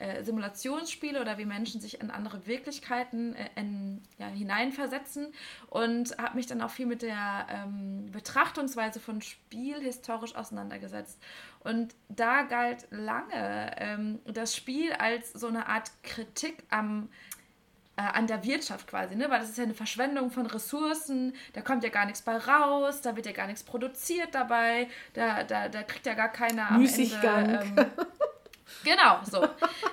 äh, 0.00 0.24
Simulationsspiele 0.24 1.20
oder 1.20 1.38
wie 1.38 1.44
Menschen 1.44 1.80
sich 1.80 2.00
in 2.00 2.10
andere 2.10 2.46
Wirklichkeiten 2.46 3.34
äh, 3.34 3.48
in, 3.54 4.02
ja, 4.18 4.26
hineinversetzen 4.26 5.32
und 5.68 6.16
habe 6.18 6.36
mich 6.36 6.46
dann 6.46 6.62
auch 6.62 6.70
viel 6.70 6.86
mit 6.86 7.02
der 7.02 7.46
ähm, 7.50 8.10
Betrachtungsweise 8.10 8.98
von 8.98 9.20
Spiel 9.20 9.80
historisch 9.80 10.34
auseinandergesetzt. 10.34 11.20
Und 11.60 11.94
da 12.08 12.42
galt 12.42 12.86
lange 12.90 13.74
ähm, 13.76 14.20
das 14.24 14.56
Spiel 14.56 14.92
als 14.94 15.32
so 15.32 15.48
eine 15.48 15.66
Art 15.66 15.90
Kritik 16.02 16.64
am 16.70 17.10
äh, 17.96 18.02
an 18.02 18.26
der 18.26 18.42
Wirtschaft 18.44 18.86
quasi, 18.86 19.14
ne? 19.16 19.28
weil 19.28 19.40
das 19.40 19.50
ist 19.50 19.58
ja 19.58 19.64
eine 19.64 19.74
Verschwendung 19.74 20.30
von 20.30 20.46
Ressourcen, 20.46 21.34
da 21.52 21.60
kommt 21.60 21.84
ja 21.84 21.90
gar 21.90 22.06
nichts 22.06 22.22
bei 22.22 22.38
raus, 22.38 23.02
da 23.02 23.16
wird 23.16 23.26
ja 23.26 23.32
gar 23.32 23.46
nichts 23.46 23.62
produziert 23.62 24.34
dabei, 24.34 24.88
da, 25.12 25.44
da, 25.44 25.68
da 25.68 25.82
kriegt 25.82 26.06
ja 26.06 26.14
gar 26.14 26.30
keiner 26.30 26.70
am 26.70 26.80
Müßiggang. 26.80 27.48
Ende... 27.50 27.82
Ähm, 27.82 27.90
genau, 28.84 29.20
so. 29.30 29.46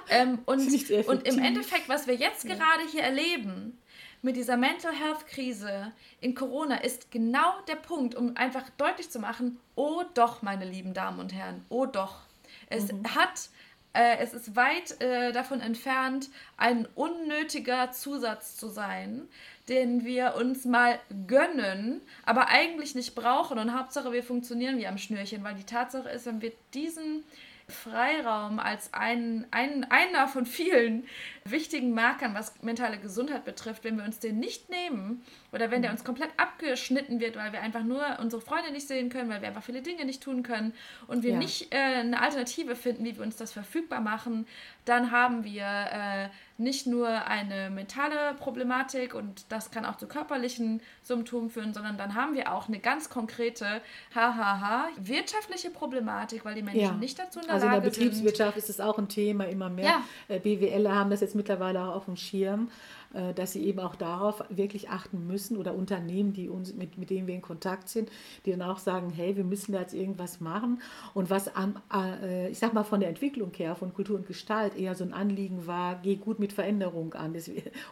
ähm, 0.09 0.39
und, 0.45 0.89
und 1.07 1.27
im 1.27 1.39
Endeffekt, 1.39 1.89
was 1.89 2.07
wir 2.07 2.15
jetzt 2.15 2.43
ja. 2.45 2.55
gerade 2.55 2.83
hier 2.91 3.03
erleben, 3.03 3.77
mit 4.21 4.35
dieser 4.35 4.57
Mental 4.57 4.93
Health 4.93 5.27
Krise 5.27 5.91
in 6.21 6.33
Corona 6.33 6.77
ist 6.77 7.11
genau 7.11 7.53
der 7.67 7.75
Punkt, 7.75 8.15
um 8.15 8.35
einfach 8.35 8.69
deutlich 8.77 9.09
zu 9.09 9.19
machen, 9.19 9.59
oh 9.75 10.03
doch, 10.15 10.41
meine 10.41 10.65
lieben 10.65 10.93
Damen 10.93 11.19
und 11.19 11.33
Herren, 11.33 11.63
oh 11.69 11.85
doch. 11.85 12.21
Es 12.69 12.91
mhm. 12.91 13.15
hat 13.15 13.49
äh, 13.97 14.17
es 14.19 14.33
ist 14.33 14.55
weit 14.55 15.01
äh, 15.01 15.31
davon 15.31 15.59
entfernt, 15.59 16.29
ein 16.55 16.87
unnötiger 16.93 17.91
Zusatz 17.91 18.55
zu 18.55 18.69
sein, 18.69 19.27
den 19.69 20.05
wir 20.05 20.35
uns 20.35 20.65
mal 20.65 20.99
gönnen, 21.25 22.01
aber 22.23 22.47
eigentlich 22.49 22.93
nicht 22.93 23.15
brauchen. 23.15 23.57
Und 23.57 23.77
Hauptsache, 23.77 24.11
wir 24.11 24.23
funktionieren 24.23 24.77
wie 24.77 24.85
am 24.85 24.99
Schnürchen, 24.99 25.43
weil 25.43 25.55
die 25.55 25.63
Tatsache 25.63 26.09
ist, 26.09 26.27
wenn 26.27 26.41
wir 26.41 26.51
diesen 26.75 27.23
Freiraum 27.69 28.59
als 28.59 28.93
ein, 28.93 29.45
ein, 29.51 29.83
einer 29.91 30.29
von 30.29 30.45
vielen 30.45 31.05
wichtigen 31.43 31.93
Markern, 31.93 32.33
was 32.33 32.61
mentale 32.61 32.97
Gesundheit 32.97 33.43
betrifft, 33.43 33.83
wenn 33.83 33.97
wir 33.97 34.05
uns 34.05 34.19
den 34.19 34.39
nicht 34.39 34.69
nehmen 34.69 35.21
oder 35.57 35.71
wenn 35.71 35.81
der 35.81 35.89
mhm. 35.89 35.97
uns 35.97 36.03
komplett 36.03 36.29
abgeschnitten 36.37 37.19
wird, 37.19 37.35
weil 37.35 37.51
wir 37.51 37.61
einfach 37.61 37.83
nur 37.83 38.01
unsere 38.21 38.41
Freunde 38.41 38.71
nicht 38.71 38.87
sehen 38.87 39.09
können, 39.09 39.29
weil 39.29 39.41
wir 39.41 39.47
einfach 39.47 39.63
viele 39.63 39.81
Dinge 39.81 40.05
nicht 40.05 40.21
tun 40.21 40.43
können 40.43 40.73
und 41.07 41.23
wir 41.23 41.31
ja. 41.31 41.37
nicht 41.39 41.73
äh, 41.73 41.77
eine 41.77 42.21
Alternative 42.21 42.75
finden, 42.75 43.03
wie 43.05 43.17
wir 43.17 43.23
uns 43.23 43.37
das 43.37 43.51
verfügbar 43.51 43.99
machen, 43.99 44.45
dann 44.85 45.11
haben 45.11 45.43
wir 45.43 45.63
äh, 45.65 46.29
nicht 46.57 46.87
nur 46.87 47.07
eine 47.07 47.69
mentale 47.71 48.35
Problematik 48.39 49.15
und 49.15 49.45
das 49.49 49.71
kann 49.71 49.83
auch 49.83 49.97
zu 49.97 50.07
körperlichen 50.07 50.81
Symptomen 51.01 51.49
führen, 51.49 51.73
sondern 51.73 51.97
dann 51.97 52.13
haben 52.13 52.35
wir 52.35 52.53
auch 52.53 52.67
eine 52.67 52.79
ganz 52.79 53.09
konkrete 53.09 53.81
hahaha 54.13 54.87
wirtschaftliche 54.97 55.71
Problematik, 55.71 56.45
weil 56.45 56.55
die 56.55 56.63
Menschen 56.63 56.81
ja. 56.81 56.93
nicht 56.93 57.17
dazu 57.17 57.39
in 57.39 57.45
der 57.45 57.55
also 57.55 57.65
Lage 57.65 57.81
sind. 57.81 57.85
Also 57.85 58.01
in 58.01 58.05
der 58.05 58.09
Betriebswirtschaft 58.09 58.53
sind. 58.53 58.63
ist 58.63 58.69
es 58.69 58.79
auch 58.79 58.97
ein 58.97 59.09
Thema 59.09 59.45
immer 59.45 59.69
mehr. 59.69 59.85
Ja. 60.29 60.35
Äh, 60.35 60.39
BWLer 60.39 60.93
haben 60.93 61.09
das 61.09 61.21
jetzt 61.21 61.35
mittlerweile 61.35 61.81
auch 61.81 61.95
auf 61.95 62.05
dem 62.05 62.15
Schirm. 62.15 62.69
Äh, 63.13 63.33
dass 63.33 63.53
sie 63.53 63.63
eben 63.65 63.79
auch 63.79 63.95
darauf 63.95 64.43
wirklich 64.49 64.89
achten 64.89 65.27
müssen 65.27 65.55
oder 65.55 65.73
Unternehmen, 65.73 66.33
die 66.33 66.49
uns, 66.49 66.73
mit, 66.73 66.97
mit 66.97 67.09
denen 67.09 67.25
wir 67.25 67.35
in 67.35 67.41
Kontakt 67.41 67.87
sind, 67.87 68.09
die 68.45 68.51
dann 68.51 68.61
auch 68.61 68.79
sagen, 68.79 69.11
hey, 69.11 69.37
wir 69.37 69.45
müssen 69.45 69.71
da 69.71 69.79
jetzt 69.79 69.93
irgendwas 69.93 70.41
machen. 70.41 70.81
Und 71.13 71.29
was 71.29 71.55
an, 71.55 71.79
äh, 71.93 72.49
ich 72.49 72.59
sag 72.59 72.73
mal 72.73 72.83
von 72.83 72.99
der 72.99 73.07
Entwicklung 73.07 73.51
her, 73.55 73.75
von 73.75 73.93
Kultur 73.93 74.17
und 74.17 74.27
Gestalt 74.27 74.77
eher 74.77 74.93
so 74.93 75.05
ein 75.05 75.13
Anliegen 75.13 75.67
war, 75.67 75.99
geh 76.03 76.17
gut 76.17 76.39
mit 76.39 76.51
Veränderung 76.51 77.13
an, 77.13 77.33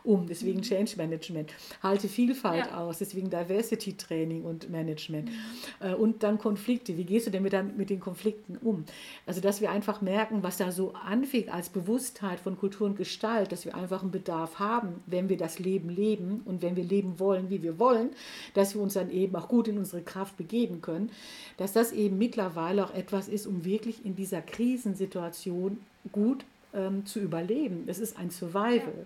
um, 0.03 0.27
deswegen 0.27 0.59
mhm. 0.59 0.63
Change 0.63 0.97
Management, 0.97 1.53
halte 1.81 2.09
Vielfalt 2.09 2.67
ja. 2.67 2.77
aus, 2.77 2.97
deswegen 2.97 3.29
Diversity 3.29 3.95
Training 3.95 4.43
und 4.43 4.69
Management. 4.69 5.29
Mhm. 5.29 5.87
Äh, 5.87 5.93
und 5.93 6.23
dann 6.23 6.37
Konflikte, 6.37 6.97
wie 6.97 7.05
gehst 7.05 7.27
du 7.27 7.31
denn 7.31 7.43
mit, 7.43 7.77
mit 7.77 7.89
den 7.89 8.01
Konflikten 8.01 8.57
um? 8.57 8.83
Also, 9.25 9.39
dass 9.39 9.61
wir 9.61 9.71
einfach 9.71 10.01
merken, 10.01 10.43
was 10.43 10.57
da 10.57 10.73
so 10.73 10.93
anfängt 10.93 11.53
als 11.53 11.69
Bewusstheit 11.69 12.39
von 12.39 12.57
Kultur 12.57 12.87
und 12.87 12.97
Gestalt, 12.97 13.53
dass 13.53 13.63
wir 13.63 13.75
einfach 13.75 14.01
einen 14.01 14.11
Bedarf 14.11 14.59
haben, 14.59 15.01
wenn 15.07 15.29
wir 15.29 15.37
das 15.37 15.59
Leben 15.59 15.89
leben 15.89 16.41
und 16.45 16.61
wenn 16.61 16.75
wir 16.75 16.83
leben 16.83 17.19
wollen, 17.19 17.49
wie 17.49 17.63
wir 17.63 17.79
wollen, 17.79 18.09
dass 18.53 18.75
wir 18.75 18.81
uns 18.81 18.93
dann 18.93 19.09
eben 19.09 19.35
auch 19.35 19.47
gut 19.47 19.67
in 19.67 19.77
unsere 19.77 20.01
Kraft 20.01 20.37
begeben 20.37 20.81
können, 20.81 21.11
dass 21.57 21.73
das 21.73 21.91
eben 21.91 22.17
mittlerweile 22.17 22.85
auch 22.85 22.93
etwas 22.93 23.27
ist, 23.27 23.47
um 23.47 23.65
wirklich 23.65 24.05
in 24.05 24.15
dieser 24.15 24.41
Krisensituation 24.41 25.77
gut 26.11 26.45
ähm, 26.73 27.05
zu 27.05 27.19
überleben. 27.19 27.83
Es 27.87 27.99
ist 27.99 28.17
ein 28.17 28.29
Survival. 28.29 29.05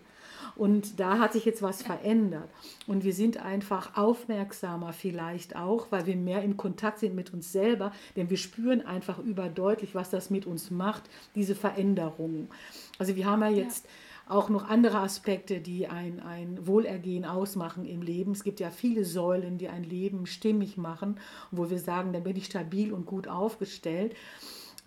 Und 0.56 1.00
da 1.00 1.20
hat 1.20 1.34
sich 1.34 1.46
jetzt 1.46 1.62
was 1.62 1.84
verändert. 1.84 2.50
Und 2.88 3.04
wir 3.04 3.14
sind 3.14 3.38
einfach 3.38 3.96
aufmerksamer 3.96 4.94
vielleicht 4.94 5.56
auch, 5.56 5.88
weil 5.90 6.06
wir 6.06 6.16
mehr 6.16 6.44
in 6.44 6.58
Kontakt 6.58 7.00
sind 7.00 7.16
mit 7.16 7.34
uns 7.34 7.52
selber, 7.52 7.92
denn 8.16 8.30
wir 8.30 8.38
spüren 8.38 8.86
einfach 8.86 9.20
überdeutlich, 9.20 9.96
was 9.96 10.10
das 10.10 10.30
mit 10.30 10.46
uns 10.46 10.72
macht, 10.72 11.04
diese 11.36 11.56
Veränderungen. 11.56 12.50
Also 12.98 13.16
wir 13.16 13.26
haben 13.26 13.42
ja 13.42 13.50
jetzt... 13.50 13.86
Ja 13.86 13.92
auch 14.30 14.50
noch 14.50 14.70
andere 14.70 15.00
Aspekte, 15.00 15.60
die 15.60 15.88
ein, 15.88 16.20
ein 16.20 16.68
Wohlergehen 16.68 17.26
ausmachen 17.26 17.84
im 17.84 18.04
Leben. 18.04 18.32
Es 18.32 18.44
gibt 18.44 18.60
ja 18.60 18.70
viele 18.70 19.04
Säulen, 19.04 19.58
die 19.58 19.70
ein 19.70 19.84
Leben 19.84 20.28
stimmig 20.28 20.78
machen, 20.78 21.20
wo 21.52 21.70
wir 21.70 21.80
sagen, 21.80 22.14
dann 22.14 22.24
bin 22.24 22.38
ich 22.38 22.46
stabil 22.46 22.94
und 22.94 23.08
gut 23.08 23.28
aufgestellt. 23.28 24.16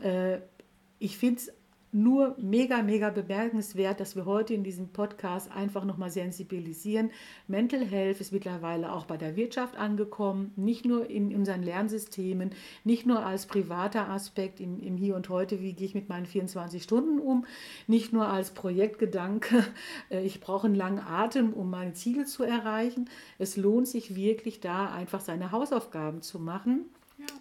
Äh, 0.01 0.39
ich 1.01 1.19
finde 1.19 1.41
es 1.41 1.53
nur 1.93 2.35
mega, 2.39 2.83
mega 2.83 3.11
bemerkenswert, 3.11 4.01
dass 4.01 4.17
wir 4.17 4.25
heute 4.25 4.55
in 4.55 4.65
diesem 4.65 4.89
Podcast 4.89 5.53
einfach 5.53 5.85
nochmal 5.85 6.11
sensibilisieren. 6.11 7.11
Mental 7.49 7.85
Health 7.85 8.21
ist 8.21 8.33
mittlerweile 8.33 8.93
auch 8.93 9.05
bei 9.05 9.19
der 9.19 9.37
Wirtschaft 9.37 9.77
angekommen, 9.77 10.53
nicht 10.57 10.87
nur 10.87 11.11
in 11.11 11.35
unseren 11.35 11.63
Lernsystemen, 11.63 12.53
nicht 12.85 13.07
nur 13.07 13.25
als 13.27 13.45
privater 13.45 14.09
Aspekt 14.09 14.59
im, 14.59 14.81
im 14.81 14.97
Hier 14.97 15.15
und 15.15 15.29
Heute, 15.29 15.61
wie 15.61 15.75
gehe 15.75 15.87
ich 15.87 15.95
mit 15.95 16.09
meinen 16.09 16.25
24 16.25 16.83
Stunden 16.83 17.19
um, 17.19 17.45
nicht 17.87 18.13
nur 18.15 18.27
als 18.27 18.53
Projektgedanke, 18.53 19.63
äh, 20.11 20.25
ich 20.25 20.41
brauche 20.41 20.67
einen 20.67 20.75
langen 20.75 21.01
Atem, 21.01 21.53
um 21.53 21.69
meine 21.69 21.93
Ziele 21.93 22.25
zu 22.25 22.43
erreichen. 22.43 23.11
Es 23.39 23.59
lohnt 23.59 23.87
sich 23.87 24.17
wirklich 24.17 24.61
da 24.61 24.91
einfach 24.91 25.21
seine 25.21 25.53
Hausaufgaben 25.53 26.23
zu 26.23 26.39
machen 26.39 26.87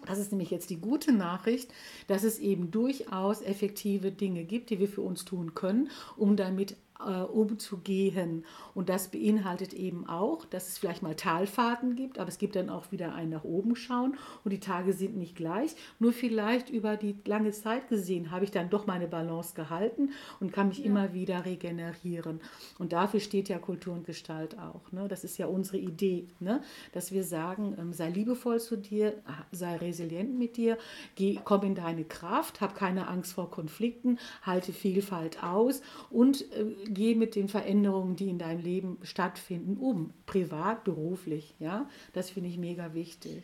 das 0.06 0.18
ist 0.18 0.32
nämlich 0.32 0.50
jetzt 0.50 0.70
die 0.70 0.80
gute 0.80 1.12
Nachricht, 1.12 1.72
dass 2.06 2.24
es 2.24 2.38
eben 2.38 2.70
durchaus 2.70 3.40
effektive 3.40 4.10
Dinge 4.10 4.44
gibt, 4.44 4.70
die 4.70 4.78
wir 4.78 4.88
für 4.88 5.02
uns 5.02 5.24
tun 5.24 5.54
können, 5.54 5.90
um 6.16 6.36
damit 6.36 6.76
umzugehen. 7.00 8.44
Und 8.74 8.88
das 8.88 9.08
beinhaltet 9.08 9.72
eben 9.72 10.08
auch, 10.08 10.44
dass 10.44 10.68
es 10.68 10.78
vielleicht 10.78 11.02
mal 11.02 11.14
Talfahrten 11.14 11.96
gibt, 11.96 12.18
aber 12.18 12.28
es 12.28 12.38
gibt 12.38 12.56
dann 12.56 12.70
auch 12.70 12.92
wieder 12.92 13.14
ein 13.14 13.30
nach 13.30 13.44
oben 13.44 13.76
schauen 13.76 14.16
und 14.44 14.52
die 14.52 14.60
Tage 14.60 14.92
sind 14.92 15.16
nicht 15.16 15.36
gleich. 15.36 15.74
Nur 15.98 16.12
vielleicht 16.12 16.70
über 16.70 16.96
die 16.96 17.16
lange 17.24 17.50
Zeit 17.52 17.88
gesehen 17.88 18.30
habe 18.30 18.44
ich 18.44 18.50
dann 18.50 18.70
doch 18.70 18.86
meine 18.86 19.08
Balance 19.08 19.54
gehalten 19.54 20.10
und 20.40 20.52
kann 20.52 20.68
mich 20.68 20.78
ja. 20.78 20.84
immer 20.86 21.12
wieder 21.12 21.44
regenerieren. 21.44 22.40
Und 22.78 22.92
dafür 22.92 23.20
steht 23.20 23.48
ja 23.48 23.58
Kultur 23.58 23.94
und 23.94 24.06
Gestalt 24.06 24.58
auch. 24.58 24.92
Ne? 24.92 25.08
Das 25.08 25.24
ist 25.24 25.38
ja 25.38 25.46
unsere 25.46 25.78
Idee, 25.78 26.28
ne? 26.40 26.62
dass 26.92 27.12
wir 27.12 27.24
sagen, 27.24 27.76
ähm, 27.78 27.92
sei 27.92 28.10
liebevoll 28.10 28.60
zu 28.60 28.76
dir, 28.76 29.14
sei 29.50 29.76
resilient 29.76 30.38
mit 30.38 30.56
dir, 30.56 30.78
geh, 31.16 31.38
komm 31.42 31.62
in 31.62 31.74
deine 31.74 32.04
Kraft, 32.04 32.60
hab 32.60 32.74
keine 32.74 33.08
Angst 33.08 33.32
vor 33.34 33.50
Konflikten, 33.50 34.18
halte 34.42 34.72
Vielfalt 34.72 35.42
aus 35.42 35.82
und 36.10 36.50
äh, 36.52 36.66
geh 36.86 37.14
mit 37.14 37.34
den 37.34 37.48
Veränderungen, 37.48 38.16
die 38.16 38.28
in 38.28 38.38
deinem 38.38 38.60
Leben 38.60 38.98
stattfinden, 39.02 39.76
um. 39.76 40.12
Privat, 40.26 40.84
beruflich. 40.84 41.54
Ja, 41.58 41.88
das 42.12 42.30
finde 42.30 42.48
ich 42.48 42.58
mega 42.58 42.94
wichtig. 42.94 43.42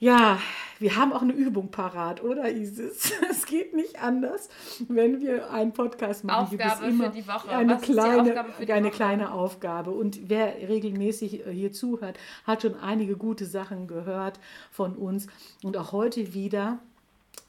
Ja, 0.00 0.38
wir 0.80 0.96
haben 0.96 1.12
auch 1.12 1.22
eine 1.22 1.32
Übung 1.32 1.70
parat, 1.70 2.22
oder 2.22 2.50
Isis? 2.50 3.12
Es 3.30 3.46
geht 3.46 3.74
nicht 3.74 4.02
anders, 4.02 4.48
wenn 4.88 5.20
wir 5.20 5.50
einen 5.50 5.72
Podcast 5.72 6.24
machen. 6.24 6.58
Aufgabe 6.60 6.92
für 6.92 7.08
die 7.10 7.26
Woche. 7.26 7.48
Eine, 7.48 7.78
kleine, 7.78 8.44
eine 8.58 8.84
Woche? 8.84 8.90
kleine 8.90 9.32
Aufgabe. 9.32 9.92
Und 9.92 10.28
wer 10.28 10.56
regelmäßig 10.68 11.46
äh, 11.46 11.52
hier 11.52 11.72
zuhört, 11.72 12.18
hat 12.44 12.62
schon 12.62 12.74
einige 12.74 13.16
gute 13.16 13.46
Sachen 13.46 13.86
gehört 13.86 14.40
von 14.70 14.94
uns. 14.94 15.26
Und 15.62 15.76
auch 15.76 15.92
heute 15.92 16.34
wieder 16.34 16.80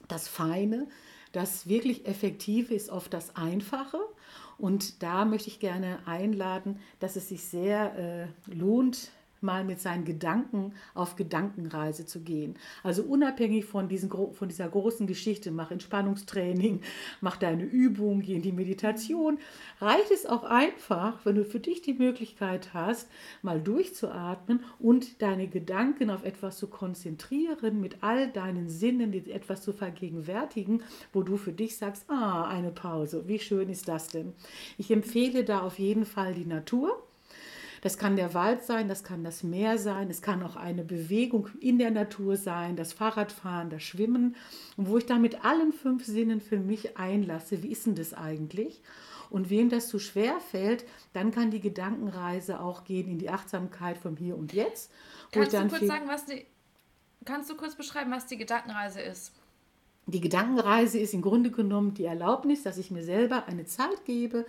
das 0.08 0.28
Feine, 0.28 0.86
das 1.36 1.68
wirklich 1.68 2.06
Effektive 2.06 2.74
ist 2.74 2.88
oft 2.88 3.12
das 3.12 3.36
Einfache. 3.36 3.98
Und 4.56 5.02
da 5.02 5.26
möchte 5.26 5.48
ich 5.48 5.60
gerne 5.60 5.98
einladen, 6.06 6.80
dass 6.98 7.16
es 7.16 7.28
sich 7.28 7.44
sehr 7.44 8.28
äh, 8.48 8.52
lohnt, 8.52 9.10
mal 9.40 9.64
mit 9.64 9.80
seinen 9.80 10.04
Gedanken 10.04 10.72
auf 10.94 11.16
Gedankenreise 11.16 12.06
zu 12.06 12.20
gehen. 12.20 12.54
Also 12.82 13.02
unabhängig 13.02 13.64
von, 13.64 13.88
diesen, 13.88 14.10
von 14.10 14.48
dieser 14.48 14.68
großen 14.68 15.06
Geschichte, 15.06 15.50
mach 15.50 15.70
Entspannungstraining, 15.70 16.80
mach 17.20 17.36
deine 17.36 17.64
Übung, 17.64 18.20
geh 18.22 18.34
in 18.34 18.42
die 18.42 18.52
Meditation, 18.52 19.38
reicht 19.80 20.10
es 20.10 20.26
auch 20.26 20.44
einfach, 20.44 21.24
wenn 21.24 21.36
du 21.36 21.44
für 21.44 21.60
dich 21.60 21.82
die 21.82 21.94
Möglichkeit 21.94 22.74
hast, 22.74 23.08
mal 23.42 23.60
durchzuatmen 23.60 24.60
und 24.78 25.22
deine 25.22 25.48
Gedanken 25.48 26.10
auf 26.10 26.24
etwas 26.24 26.58
zu 26.58 26.68
konzentrieren, 26.68 27.80
mit 27.80 28.02
all 28.02 28.30
deinen 28.30 28.68
Sinnen 28.68 29.12
etwas 29.12 29.62
zu 29.62 29.72
vergegenwärtigen, 29.72 30.82
wo 31.12 31.22
du 31.22 31.36
für 31.36 31.52
dich 31.52 31.76
sagst, 31.76 32.08
ah, 32.08 32.44
eine 32.44 32.70
Pause, 32.70 33.24
wie 33.26 33.38
schön 33.38 33.68
ist 33.68 33.88
das 33.88 34.08
denn? 34.08 34.32
Ich 34.78 34.90
empfehle 34.90 35.44
da 35.44 35.60
auf 35.60 35.78
jeden 35.78 36.04
Fall 36.04 36.34
die 36.34 36.46
Natur 36.46 37.05
das 37.86 37.98
kann 37.98 38.16
der 38.16 38.34
Wald 38.34 38.64
sein, 38.64 38.88
das 38.88 39.04
kann 39.04 39.22
das 39.22 39.44
Meer 39.44 39.78
sein, 39.78 40.10
es 40.10 40.20
kann 40.20 40.42
auch 40.42 40.56
eine 40.56 40.82
Bewegung 40.82 41.50
in 41.60 41.78
der 41.78 41.92
Natur 41.92 42.36
sein, 42.36 42.74
das 42.74 42.92
Fahrradfahren, 42.92 43.70
das 43.70 43.84
Schwimmen. 43.84 44.34
Und 44.76 44.88
wo 44.88 44.98
ich 44.98 45.06
da 45.06 45.20
mit 45.20 45.44
allen 45.44 45.72
fünf 45.72 46.04
Sinnen 46.04 46.40
für 46.40 46.58
mich 46.58 46.98
einlasse, 46.98 47.62
wie 47.62 47.70
ist 47.70 47.86
denn 47.86 47.94
das 47.94 48.12
eigentlich? 48.12 48.82
Und 49.30 49.50
wem 49.50 49.68
das 49.68 49.86
zu 49.86 50.00
schwer 50.00 50.40
fällt, 50.40 50.84
dann 51.12 51.30
kann 51.30 51.52
die 51.52 51.60
Gedankenreise 51.60 52.58
auch 52.58 52.82
gehen 52.82 53.06
in 53.06 53.20
die 53.20 53.30
Achtsamkeit 53.30 53.98
vom 53.98 54.16
Hier 54.16 54.36
und 54.36 54.52
Jetzt. 54.52 54.90
Kannst 55.30 55.52
du 55.52 55.68
kurz 55.68 55.86
sagen, 55.86 56.08
was 56.08 56.24
die, 56.24 56.44
kannst 57.24 57.48
du 57.50 57.56
kurz 57.56 57.76
beschreiben, 57.76 58.10
was 58.10 58.26
die 58.26 58.36
Gedankenreise 58.36 59.00
ist? 59.00 59.32
Die 60.08 60.20
Gedankenreise 60.20 61.00
ist 61.00 61.14
im 61.14 61.22
Grunde 61.22 61.50
genommen 61.50 61.94
die 61.94 62.04
Erlaubnis, 62.04 62.62
dass 62.62 62.78
ich 62.78 62.92
mir 62.92 63.02
selber 63.02 63.46
eine 63.46 63.64
Zeit 63.64 64.04
gebe, 64.04 64.46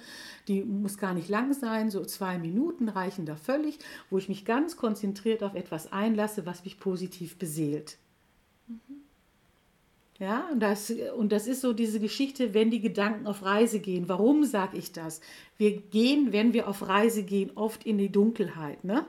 die 0.47 0.61
muss 0.63 0.99
gar 0.99 1.15
nicht 1.15 1.29
lang 1.29 1.51
sein, 1.53 1.89
so 1.89 2.05
zwei 2.05 2.37
Minuten 2.37 2.89
reichen 2.89 3.25
da 3.25 3.35
völlig, 3.35 3.79
wo 4.11 4.19
ich 4.19 4.29
mich 4.29 4.45
ganz 4.45 4.77
konzentriert 4.77 5.41
auf 5.41 5.55
etwas 5.55 5.91
einlasse, 5.91 6.45
was 6.45 6.63
mich 6.63 6.79
positiv 6.79 7.37
beseelt. 7.39 7.97
Mhm. 8.67 9.07
Ja, 10.19 10.47
und 10.51 10.59
das, 10.61 10.91
und 11.15 11.31
das 11.31 11.47
ist 11.47 11.61
so 11.61 11.73
diese 11.73 11.99
Geschichte, 11.99 12.53
wenn 12.55 12.71
die 12.71 12.81
Gedanken 12.81 13.27
auf 13.27 13.43
Reise 13.43 13.79
gehen. 13.79 14.09
Warum 14.09 14.43
sage 14.45 14.77
ich 14.77 14.91
das? 14.91 15.21
Wir 15.57 15.79
gehen, 15.79 16.31
wenn 16.31 16.53
wir 16.53 16.67
auf 16.67 16.87
Reise 16.87 17.23
gehen, 17.23 17.51
oft 17.53 17.85
in 17.85 17.99
die 17.99 18.11
Dunkelheit. 18.11 18.83
Ne? 18.83 19.05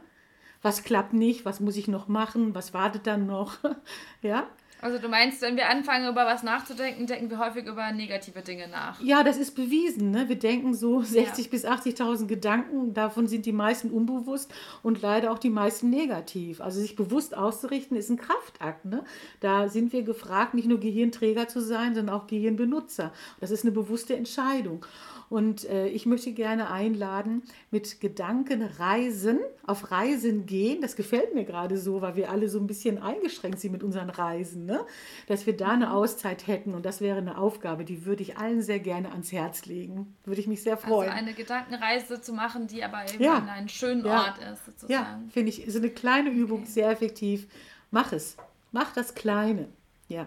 Was 0.61 0.83
klappt 0.83 1.15
nicht? 1.15 1.47
Was 1.47 1.61
muss 1.61 1.77
ich 1.77 1.89
noch 1.89 2.09
machen? 2.09 2.55
Was 2.55 2.75
wartet 2.75 3.07
dann 3.07 3.27
noch? 3.27 3.57
ja, 4.23 4.47
also 4.81 4.99
du 4.99 5.09
meinst, 5.09 5.43
wenn 5.43 5.57
wir 5.57 5.69
anfangen, 5.69 6.09
über 6.09 6.25
was 6.25 6.43
nachzudenken, 6.43 7.07
denken 7.07 7.31
wir 7.31 7.39
häufig 7.39 7.67
über 7.67 7.91
negative 7.93 8.43
Dinge 8.43 8.69
nach. 8.69 9.01
Ja, 9.01 9.25
das 9.25 9.37
ist 9.37 9.57
bewiesen. 9.57 10.11
Ne? 10.11 10.29
Wir 10.29 10.39
denken 10.39 10.75
so 10.75 11.03
60 11.03 11.47
ja. 11.47 11.51
bis 11.51 11.65
80.000 11.65 12.27
Gedanken, 12.27 12.95
davon 12.95 13.27
sind 13.27 13.47
die 13.47 13.53
meisten 13.53 13.91
unbewusst 13.91 14.53
und 14.83 15.03
leider 15.03 15.33
auch 15.33 15.39
die 15.39 15.51
meisten 15.51 15.91
negativ. 15.91 16.61
Also 16.61 16.81
sich 16.81 16.95
bewusst 16.95 17.37
auszurichten, 17.37 17.97
ist 17.97 18.11
ein 18.11 18.19
Kraftakt. 18.19 18.85
Ne? 18.85 19.05
Da 19.41 19.69
sind 19.69 19.93
wir 19.93 20.03
gefragt, 20.03 20.55
nicht 20.55 20.69
nur 20.69 20.79
Gehirnträger 20.79 21.49
zu 21.49 21.61
sein, 21.61 21.95
sondern 21.95 22.15
auch 22.15 22.27
Gehirnbenutzer. 22.27 23.13
Das 23.41 23.51
ist 23.51 23.65
eine 23.65 23.73
bewusste 23.73 24.17
Entscheidung. 24.17 24.85
Und 25.31 25.69
äh, 25.69 25.89
ich 25.89 26.07
möchte 26.07 26.33
gerne 26.33 26.71
einladen, 26.71 27.43
mit 27.71 28.01
Gedanken 28.01 28.63
reisen, 28.63 29.39
auf 29.67 29.91
Reisen 29.91 30.47
gehen. 30.47 30.81
Das 30.81 30.97
gefällt 30.97 31.35
mir 31.35 31.45
gerade 31.45 31.77
so, 31.77 32.01
weil 32.01 32.17
wir 32.17 32.31
alle 32.31 32.49
so 32.49 32.59
ein 32.59 32.67
bisschen 32.67 32.99
eingeschränkt 32.99 33.61
sind 33.61 33.73
mit 33.73 33.83
unseren 33.83 34.11
Reisen, 34.11 34.65
ne? 34.65 34.85
dass 35.27 35.47
wir 35.47 35.57
da 35.57 35.69
eine 35.69 35.87
mhm. 35.87 35.93
Auszeit 35.93 36.47
hätten. 36.47 36.75
Und 36.75 36.87
das 36.87 37.01
wäre 37.01 37.19
eine 37.19 37.37
Aufgabe, 37.37 37.85
die 37.85 38.07
würde 38.07 38.23
ich 38.23 38.39
allen 38.39 38.63
sehr 38.63 38.81
gerne 38.81 39.11
ans 39.13 39.31
Herz 39.33 39.67
legen. 39.67 40.17
Würde 40.25 40.41
ich 40.41 40.47
mich 40.47 40.63
sehr 40.63 40.77
also 40.77 40.87
freuen. 40.87 41.11
Also 41.11 41.23
eine 41.23 41.35
Gedankenreise 41.35 42.21
zu 42.21 42.33
machen, 42.33 42.67
die 42.67 42.83
aber 42.83 43.05
eben 43.13 43.23
ja. 43.23 43.37
an 43.37 43.49
einem 43.49 43.69
schönen 43.69 44.05
ja. 44.05 44.25
Ort 44.25 44.39
ist, 44.39 44.65
sozusagen. 44.65 44.93
Ja, 44.93 45.21
finde 45.31 45.51
ich, 45.51 45.67
ist 45.67 45.77
eine 45.77 45.91
kleine 45.91 46.31
Übung, 46.31 46.63
okay. 46.63 46.71
sehr 46.71 46.91
effektiv. 46.91 47.47
Mach 47.91 48.13
es. 48.13 48.37
Mach 48.73 48.93
das 48.93 49.15
Kleine. 49.15 49.69
Ja, 50.09 50.27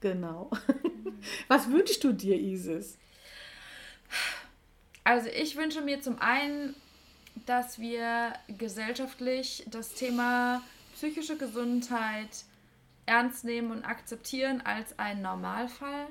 genau. 0.00 0.50
Mhm. 0.66 1.18
Was 1.48 1.70
wünschst 1.70 2.02
du 2.04 2.12
dir, 2.12 2.36
Isis? 2.38 2.98
Also 5.04 5.28
ich 5.28 5.56
wünsche 5.56 5.82
mir 5.82 6.00
zum 6.00 6.20
einen, 6.20 6.74
dass 7.46 7.78
wir 7.78 8.32
gesellschaftlich 8.48 9.64
das 9.70 9.92
Thema 9.92 10.62
psychische 10.94 11.36
Gesundheit 11.36 12.44
ernst 13.06 13.44
nehmen 13.44 13.70
und 13.70 13.84
akzeptieren 13.84 14.62
als 14.64 14.98
einen 14.98 15.20
Normalfall, 15.20 16.06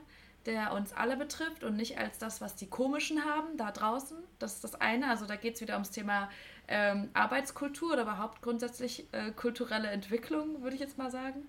der 0.46 0.74
uns 0.74 0.94
alle 0.94 1.18
betrifft 1.18 1.64
und 1.64 1.76
nicht 1.76 1.98
als 1.98 2.20
das, 2.20 2.40
was 2.40 2.56
die 2.56 2.68
Komischen 2.68 3.26
haben 3.26 3.58
da 3.58 3.72
draußen. 3.72 4.18
Das 4.38 4.56
ist 4.56 4.64
das 4.64 4.76
eine. 4.76 5.10
Also 5.10 5.26
da 5.26 5.38
geht 5.38 5.56
es 5.56 5.62
wieder 5.62 5.74
ums 5.74 5.90
Thema 5.90 6.30
ähm, 6.68 7.10
Arbeitskultur 7.14 7.94
oder 7.94 8.04
überhaupt 8.04 8.42
grundsätzlich 8.42 9.08
äh, 9.12 9.32
kulturelle 9.32 9.88
Entwicklung, 9.88 10.62
würde 10.62 10.76
ich 10.76 10.82
jetzt 10.82 10.98
mal 10.98 11.10
sagen. 11.10 11.48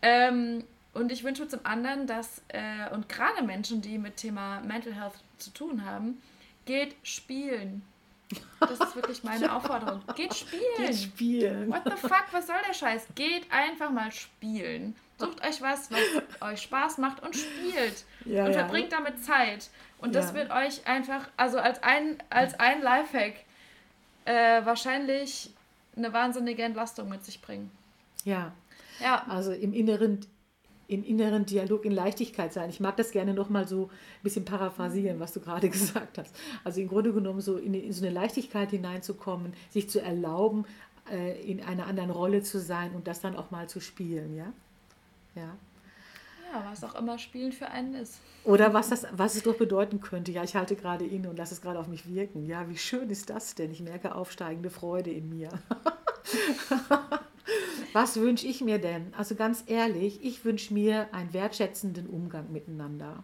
Ähm, 0.00 0.64
und 0.94 1.10
ich 1.10 1.24
wünsche 1.24 1.48
zum 1.48 1.60
anderen, 1.64 2.06
dass, 2.06 2.42
äh, 2.48 2.88
und 2.94 3.08
gerade 3.08 3.42
Menschen, 3.42 3.82
die 3.82 3.98
mit 3.98 4.16
Thema 4.16 4.60
Mental 4.60 4.94
Health 4.94 5.14
zu 5.38 5.50
tun 5.50 5.84
haben, 5.84 6.22
geht 6.64 6.94
spielen. 7.02 7.82
Das 8.60 8.80
ist 8.80 8.96
wirklich 8.96 9.24
meine 9.24 9.44
ja. 9.46 9.56
Aufforderung. 9.56 10.02
Geht 10.14 10.34
spielen. 10.34 10.62
Geht 10.76 10.96
spielen. 10.96 11.70
What 11.70 11.82
the 11.84 11.96
fuck, 11.96 12.24
was 12.32 12.46
soll 12.46 12.56
der 12.66 12.74
Scheiß? 12.74 13.06
Geht 13.14 13.50
einfach 13.50 13.90
mal 13.90 14.10
spielen. 14.10 14.96
Sucht 15.18 15.44
euch 15.46 15.60
was, 15.60 15.90
was 15.90 16.00
euch 16.40 16.62
Spaß 16.62 16.98
macht 16.98 17.22
und 17.22 17.36
spielt. 17.36 18.04
Ja, 18.24 18.46
und 18.46 18.54
verbringt 18.54 18.90
ja. 18.92 18.98
damit 18.98 19.24
Zeit. 19.24 19.70
Und 19.98 20.14
das 20.14 20.34
wird 20.34 20.50
euch 20.50 20.86
einfach, 20.86 21.28
also 21.36 21.58
als 21.58 21.80
ein, 21.82 22.18
als 22.28 22.58
ein 22.58 22.82
Lifehack, 22.82 23.34
äh, 24.24 24.64
wahrscheinlich 24.64 25.50
eine 25.96 26.12
wahnsinnige 26.12 26.62
Entlastung 26.62 27.08
mit 27.08 27.24
sich 27.24 27.40
bringen. 27.40 27.70
Ja. 28.24 28.52
Ja. 29.00 29.24
Also 29.28 29.52
im 29.52 29.72
Inneren 29.72 30.20
in 30.92 31.04
inneren 31.04 31.46
Dialog, 31.46 31.84
in 31.84 31.92
Leichtigkeit 31.92 32.52
sein. 32.52 32.68
Ich 32.68 32.78
mag 32.78 32.96
das 32.98 33.12
gerne 33.12 33.32
nochmal 33.32 33.66
so 33.66 33.84
ein 33.84 34.22
bisschen 34.22 34.44
paraphrasieren, 34.44 35.20
was 35.20 35.32
du 35.32 35.40
gerade 35.40 35.68
gesagt 35.70 36.18
hast. 36.18 36.34
Also 36.64 36.80
im 36.80 36.88
Grunde 36.88 37.12
genommen 37.12 37.40
so 37.40 37.56
in, 37.56 37.72
in 37.74 37.92
so 37.92 38.04
eine 38.04 38.14
Leichtigkeit 38.14 38.70
hineinzukommen, 38.70 39.54
sich 39.70 39.88
zu 39.88 40.00
erlauben, 40.00 40.66
äh, 41.10 41.40
in 41.50 41.62
einer 41.62 41.86
anderen 41.86 42.10
Rolle 42.10 42.42
zu 42.42 42.60
sein 42.60 42.92
und 42.94 43.06
das 43.06 43.20
dann 43.20 43.36
auch 43.36 43.50
mal 43.50 43.68
zu 43.68 43.80
spielen, 43.80 44.36
ja? 44.36 44.52
Ja. 45.34 45.56
Ja, 46.52 46.66
was 46.70 46.84
auch 46.84 46.94
immer 46.96 47.18
Spielen 47.18 47.52
für 47.52 47.68
einen 47.68 47.94
ist. 47.94 48.20
Oder 48.44 48.74
was, 48.74 48.90
das, 48.90 49.06
was 49.12 49.36
es 49.36 49.42
doch 49.42 49.56
bedeuten 49.56 50.02
könnte. 50.02 50.32
Ja, 50.32 50.44
ich 50.44 50.54
halte 50.54 50.76
gerade 50.76 51.06
inne 51.06 51.30
und 51.30 51.38
lasse 51.38 51.54
es 51.54 51.62
gerade 51.62 51.78
auf 51.78 51.88
mich 51.88 52.06
wirken. 52.06 52.44
Ja, 52.44 52.68
wie 52.68 52.76
schön 52.76 53.08
ist 53.08 53.30
das 53.30 53.54
denn? 53.54 53.70
Ich 53.70 53.80
merke 53.80 54.14
aufsteigende 54.14 54.68
Freude 54.68 55.10
in 55.10 55.30
mir. 55.30 55.48
Was 57.92 58.18
wünsche 58.18 58.46
ich 58.46 58.62
mir 58.62 58.78
denn? 58.78 59.12
Also 59.16 59.34
ganz 59.34 59.64
ehrlich, 59.66 60.24
ich 60.24 60.44
wünsche 60.44 60.72
mir 60.72 61.08
einen 61.12 61.32
wertschätzenden 61.34 62.06
Umgang 62.06 62.50
miteinander. 62.50 63.22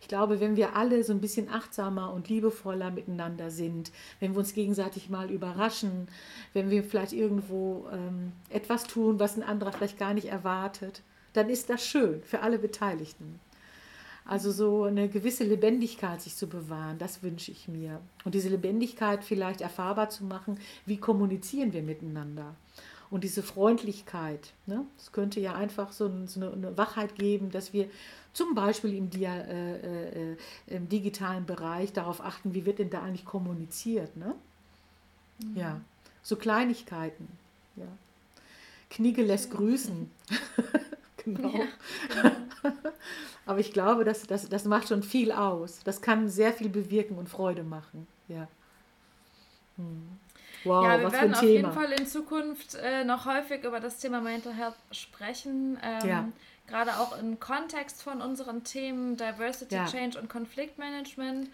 Ich 0.00 0.08
glaube, 0.08 0.40
wenn 0.40 0.56
wir 0.56 0.76
alle 0.76 1.02
so 1.02 1.12
ein 1.12 1.20
bisschen 1.20 1.48
achtsamer 1.48 2.12
und 2.12 2.28
liebevoller 2.28 2.90
miteinander 2.90 3.50
sind, 3.50 3.90
wenn 4.20 4.34
wir 4.34 4.38
uns 4.38 4.54
gegenseitig 4.54 5.10
mal 5.10 5.30
überraschen, 5.30 6.08
wenn 6.52 6.70
wir 6.70 6.84
vielleicht 6.84 7.12
irgendwo 7.12 7.88
ähm, 7.92 8.32
etwas 8.50 8.84
tun, 8.84 9.18
was 9.18 9.36
ein 9.36 9.42
anderer 9.42 9.72
vielleicht 9.72 9.98
gar 9.98 10.14
nicht 10.14 10.28
erwartet, 10.28 11.02
dann 11.32 11.48
ist 11.50 11.70
das 11.70 11.84
schön 11.84 12.22
für 12.22 12.40
alle 12.40 12.58
Beteiligten. 12.58 13.40
Also 14.24 14.50
so 14.50 14.84
eine 14.84 15.08
gewisse 15.08 15.44
Lebendigkeit 15.44 16.20
sich 16.20 16.34
zu 16.34 16.48
bewahren, 16.48 16.98
das 16.98 17.22
wünsche 17.22 17.52
ich 17.52 17.68
mir. 17.68 18.00
Und 18.24 18.34
diese 18.34 18.48
Lebendigkeit 18.48 19.22
vielleicht 19.22 19.60
erfahrbar 19.60 20.10
zu 20.10 20.24
machen, 20.24 20.58
wie 20.84 20.96
kommunizieren 20.96 21.72
wir 21.72 21.82
miteinander. 21.82 22.56
Und 23.10 23.22
diese 23.24 23.42
Freundlichkeit, 23.42 24.52
ne? 24.66 24.84
es 24.98 25.12
könnte 25.12 25.38
ja 25.40 25.54
einfach 25.54 25.92
so, 25.92 26.06
ein, 26.06 26.26
so 26.26 26.40
eine, 26.40 26.52
eine, 26.52 26.76
Wachheit 26.76 27.14
geben, 27.14 27.50
dass 27.50 27.72
wir 27.72 27.88
zum 28.32 28.54
Beispiel 28.54 28.94
im, 28.94 29.10
Dia, 29.10 29.34
äh, 29.34 30.32
äh, 30.32 30.36
im, 30.66 30.88
digitalen 30.88 31.46
Bereich 31.46 31.92
darauf 31.92 32.20
achten, 32.20 32.52
wie 32.54 32.66
wird 32.66 32.78
denn 32.78 32.90
da 32.90 33.02
eigentlich 33.02 33.24
kommuniziert. 33.24 34.16
Ne? 34.16 34.34
Mhm. 35.38 35.56
Ja, 35.56 35.80
so 36.22 36.36
Kleinigkeiten. 36.36 37.28
Ja. 37.76 37.86
Knigge 38.90 39.22
lässt 39.22 39.50
grüßen. 39.50 40.10
genau. 41.24 41.48
Ja, 41.50 41.66
genau. 42.22 42.36
Aber 43.46 43.60
ich 43.60 43.72
glaube, 43.72 44.04
das, 44.04 44.26
das, 44.26 44.48
das 44.48 44.64
macht 44.64 44.88
schon 44.88 45.04
viel 45.04 45.30
aus. 45.30 45.80
Das 45.84 46.02
kann 46.02 46.28
sehr 46.28 46.52
viel 46.52 46.68
bewirken 46.68 47.16
und 47.16 47.28
Freude 47.28 47.62
machen. 47.62 48.08
Ja. 48.26 48.48
Hm. 49.76 50.08
Wow, 50.64 50.84
ja, 50.84 51.00
wir 51.00 51.12
werden 51.12 51.34
auf 51.34 51.42
jeden 51.42 51.72
Fall 51.72 51.92
in 51.92 52.06
Zukunft 52.06 52.74
äh, 52.74 53.04
noch 53.04 53.26
häufig 53.26 53.64
über 53.64 53.80
das 53.80 53.98
Thema 53.98 54.20
Mental 54.20 54.54
Health 54.54 54.76
sprechen. 54.92 55.78
Ähm, 55.82 56.08
ja. 56.08 56.28
Gerade 56.66 56.98
auch 56.98 57.18
im 57.18 57.38
Kontext 57.38 58.02
von 58.02 58.20
unseren 58.20 58.64
Themen 58.64 59.16
Diversity, 59.16 59.76
ja. 59.76 59.86
Change 59.86 60.18
und 60.18 60.28
Konfliktmanagement. 60.28 61.48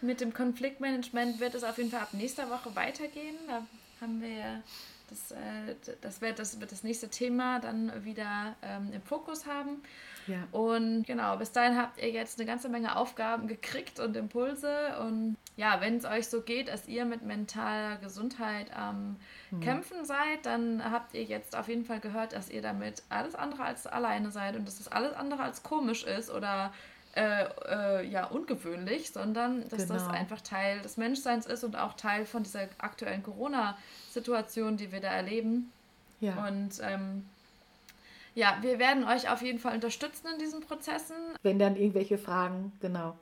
Mit 0.00 0.20
dem 0.20 0.32
Konfliktmanagement 0.32 1.40
wird 1.40 1.54
es 1.54 1.64
auf 1.64 1.78
jeden 1.78 1.90
Fall 1.90 2.00
ab 2.00 2.12
nächster 2.12 2.50
Woche 2.50 2.76
weitergehen. 2.76 3.36
Da 3.46 3.62
haben 4.00 4.20
wir 4.20 4.62
das, 5.08 5.32
äh, 5.32 5.74
das, 6.00 6.20
wird, 6.20 6.38
das 6.38 6.60
wird 6.60 6.70
das 6.70 6.82
nächste 6.82 7.08
Thema 7.08 7.60
dann 7.60 8.04
wieder 8.04 8.54
ähm, 8.62 8.92
im 8.92 9.02
Fokus 9.02 9.46
haben. 9.46 9.82
Ja. 10.28 10.46
Und 10.52 11.04
genau, 11.04 11.36
bis 11.36 11.52
dahin 11.52 11.76
habt 11.76 12.00
ihr 12.00 12.10
jetzt 12.10 12.38
eine 12.38 12.46
ganze 12.46 12.68
Menge 12.68 12.96
Aufgaben 12.96 13.48
gekriegt 13.48 13.98
und 13.98 14.16
Impulse. 14.16 14.98
Und 15.00 15.36
ja, 15.56 15.80
wenn 15.80 15.96
es 15.96 16.04
euch 16.04 16.28
so 16.28 16.42
geht, 16.42 16.68
dass 16.68 16.86
ihr 16.86 17.04
mit 17.04 17.22
mentaler 17.22 17.96
Gesundheit 17.96 18.72
am 18.76 19.16
ähm, 19.50 19.58
mhm. 19.58 19.60
Kämpfen 19.62 20.04
seid, 20.04 20.44
dann 20.44 20.82
habt 20.84 21.14
ihr 21.14 21.24
jetzt 21.24 21.56
auf 21.56 21.68
jeden 21.68 21.84
Fall 21.84 22.00
gehört, 22.00 22.34
dass 22.34 22.50
ihr 22.50 22.62
damit 22.62 23.02
alles 23.08 23.34
andere 23.34 23.64
als 23.64 23.86
alleine 23.86 24.30
seid 24.30 24.56
und 24.56 24.66
dass 24.66 24.78
das 24.78 24.88
alles 24.88 25.14
andere 25.14 25.42
als 25.42 25.62
komisch 25.62 26.04
ist 26.04 26.30
oder 26.30 26.72
äh, 27.16 27.46
äh, 27.68 28.06
ja, 28.06 28.26
ungewöhnlich, 28.26 29.10
sondern 29.10 29.68
dass 29.70 29.88
genau. 29.88 29.94
das 29.94 30.08
einfach 30.08 30.40
Teil 30.40 30.82
des 30.82 30.98
Menschseins 30.98 31.46
ist 31.46 31.64
und 31.64 31.74
auch 31.74 31.94
Teil 31.94 32.26
von 32.26 32.42
dieser 32.42 32.68
aktuellen 32.78 33.22
Corona-Situation, 33.22 34.76
die 34.76 34.92
wir 34.92 35.00
da 35.00 35.08
erleben. 35.08 35.72
Ja. 36.20 36.46
Und 36.46 36.78
ähm, 36.82 37.24
ja, 38.34 38.58
wir 38.60 38.78
werden 38.78 39.04
euch 39.04 39.30
auf 39.30 39.42
jeden 39.42 39.58
Fall 39.58 39.74
unterstützen 39.74 40.28
in 40.32 40.38
diesen 40.38 40.60
Prozessen. 40.60 41.16
Wenn 41.42 41.58
dann 41.58 41.76
irgendwelche 41.76 42.18
Fragen, 42.18 42.72
genau. 42.80 43.16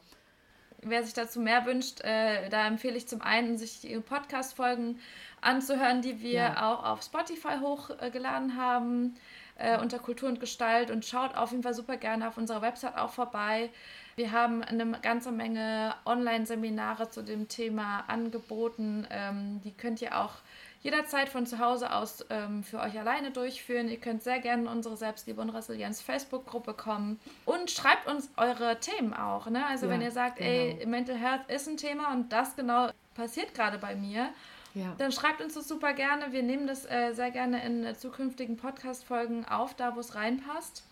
Wer 0.83 1.03
sich 1.03 1.15
dazu 1.15 1.41
mehr 1.41 1.67
wünscht, 1.67 2.03
äh, 2.03 2.49
da 2.49 2.67
empfehle 2.67 2.97
ich 2.97 3.09
zum 3.09 3.23
einen, 3.23 3.57
sich 3.57 3.81
die 3.81 3.99
Podcast-Folgen 3.99 5.01
anzuhören, 5.41 6.03
die 6.03 6.21
wir 6.21 6.33
ja. 6.33 6.71
auch 6.71 6.85
auf 6.85 7.03
Spotify 7.03 7.59
hochgeladen 7.61 8.57
haben. 8.57 9.17
äh, 9.59 9.79
unter 9.81 9.99
Kultur 9.99 10.29
und 10.29 10.41
Gestalt 10.41 10.91
und 10.91 11.05
schaut 11.05 11.35
auf 11.35 11.51
jeden 11.51 11.63
Fall 11.63 11.75
super 11.75 11.97
gerne 11.97 12.29
auf 12.29 12.37
unserer 12.37 12.63
Website 12.63 12.97
auch 12.97 13.11
vorbei. 13.11 13.71
Wir 14.15 14.33
haben 14.33 14.63
eine 14.63 14.99
ganze 15.01 15.33
Menge 15.33 15.95
Online-Seminare 16.05 17.11
zu 17.11 17.23
dem 17.23 17.49
Thema 17.49 18.05
angeboten. 18.09 19.07
Ähm, 19.11 19.61
die 19.63 19.73
könnt 19.73 20.01
ihr 20.03 20.19
auch 20.19 20.35
jederzeit 20.83 21.29
von 21.29 21.47
zu 21.47 21.59
Hause 21.59 21.93
aus 21.93 22.25
ähm, 22.31 22.63
für 22.63 22.81
euch 22.81 22.99
alleine 22.99 23.31
durchführen. 23.31 23.89
Ihr 23.89 23.99
könnt 23.99 24.23
sehr 24.23 24.39
gerne 24.39 24.63
in 24.63 24.69
unsere 24.69 24.97
Selbstliebe 24.97 25.41
und 25.41 25.51
Resilienz 25.51 26.01
Facebook-Gruppe 26.01 26.75
kommen 26.75 27.19
und 27.45 27.71
schreibt 27.71 28.07
uns 28.07 28.31
eure 28.37 28.79
Themen 28.81 29.15
auch. 29.15 29.49
Ne? 29.49 29.65
Also 29.67 29.87
ja, 29.87 29.93
wenn 29.93 30.03
ihr 30.03 30.11
sagt, 30.11 30.39
genau. 30.39 30.51
ey, 30.51 30.87
Mental 30.87 31.17
Health 31.17 31.49
ist 31.49 31.69
ein 31.69 31.77
Thema 31.77 32.13
und 32.13 32.33
das 32.33 32.57
genau 32.57 32.91
passiert 33.15 33.55
gerade 33.55 33.79
bei 33.79 33.95
mir, 33.97 34.29
ja. 34.75 34.95
dann 34.99 35.13
schreibt 35.13 35.41
uns 35.41 35.55
das 35.55 35.67
super 35.67 35.93
gerne. 35.93 36.33
Wir 36.33 36.43
nehmen 36.43 36.67
das 36.67 36.85
äh, 36.85 37.13
sehr 37.13 37.31
gerne 37.31 37.65
in 37.65 37.85
äh, 37.85 37.95
zukünftigen 37.97 38.57
Podcast-Folgen 38.57 39.47
auf, 39.47 39.75
da 39.75 39.97
wo 39.97 40.01
es 40.01 40.15
reinpasst. 40.15 40.85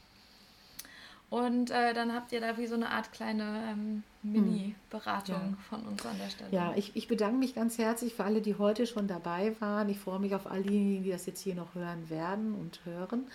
Und 1.31 1.71
äh, 1.71 1.95
dann 1.95 2.15
habt 2.15 2.33
ihr 2.33 2.41
da 2.41 2.57
wie 2.59 2.67
so 2.67 2.75
eine 2.75 2.91
Art 2.91 3.13
kleine 3.13 3.69
ähm, 3.71 4.03
Mini-Beratung 4.25 5.35
ja. 5.35 5.57
von 5.69 5.83
uns 5.83 6.05
an 6.05 6.17
der 6.19 6.31
Stelle. 6.31 6.51
Ja, 6.51 6.73
ich, 6.77 6.97
ich 6.97 7.09
bedanke 7.09 7.37
mich 7.37 7.55
ganz 7.55 7.79
herzlich 7.79 8.15
für 8.15 8.25
alle, 8.25 8.41
die 8.41 8.57
heute 8.57 8.87
schon 8.87 9.07
dabei 9.07 9.55
waren. 9.61 9.89
Ich 9.89 9.99
freue 9.99 10.19
mich 10.19 10.35
auf 10.35 10.51
all 10.51 10.63
diejenigen, 10.63 11.05
die 11.05 11.11
das 11.11 11.27
jetzt 11.27 11.41
hier 11.41 11.55
noch 11.55 11.75
hören 11.75 12.11
werden 12.11 12.55
und 12.55 12.81
hören 12.85 13.27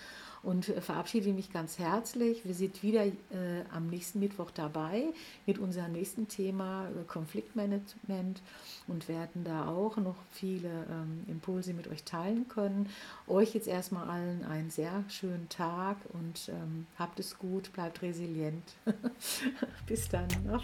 und 0.43 0.69
äh, 0.69 0.81
verabschiede 0.81 1.33
mich 1.33 1.51
ganz 1.51 1.79
herzlich. 1.79 2.45
Wir 2.45 2.53
sind 2.53 2.81
wieder 2.83 3.05
äh, 3.05 3.11
am 3.71 3.87
nächsten 3.87 4.19
Mittwoch 4.19 4.51
dabei 4.51 5.05
mit 5.45 5.59
unserem 5.59 5.91
nächsten 5.91 6.27
Thema 6.27 6.87
äh, 6.87 7.03
Konfliktmanagement 7.07 8.41
und 8.87 9.07
werden 9.07 9.43
da 9.43 9.67
auch 9.67 9.97
noch 9.97 10.15
viele 10.31 10.69
ähm, 10.89 11.25
Impulse 11.27 11.73
mit 11.73 11.87
euch 11.87 12.03
teilen 12.03 12.47
können. 12.47 12.89
Euch 13.27 13.53
jetzt 13.53 13.67
erstmal 13.67 14.09
allen 14.09 14.45
einen 14.45 14.69
sehr 14.69 15.03
schönen 15.09 15.49
Tag 15.49 15.97
und 16.13 16.49
ähm, 16.49 16.87
habt 16.97 17.19
es 17.19 17.37
gut, 17.37 17.71
bleibt 17.73 18.01
resilient. 18.01 18.63
Bis 19.87 20.09
dann, 20.09 20.27
auf 20.51 20.63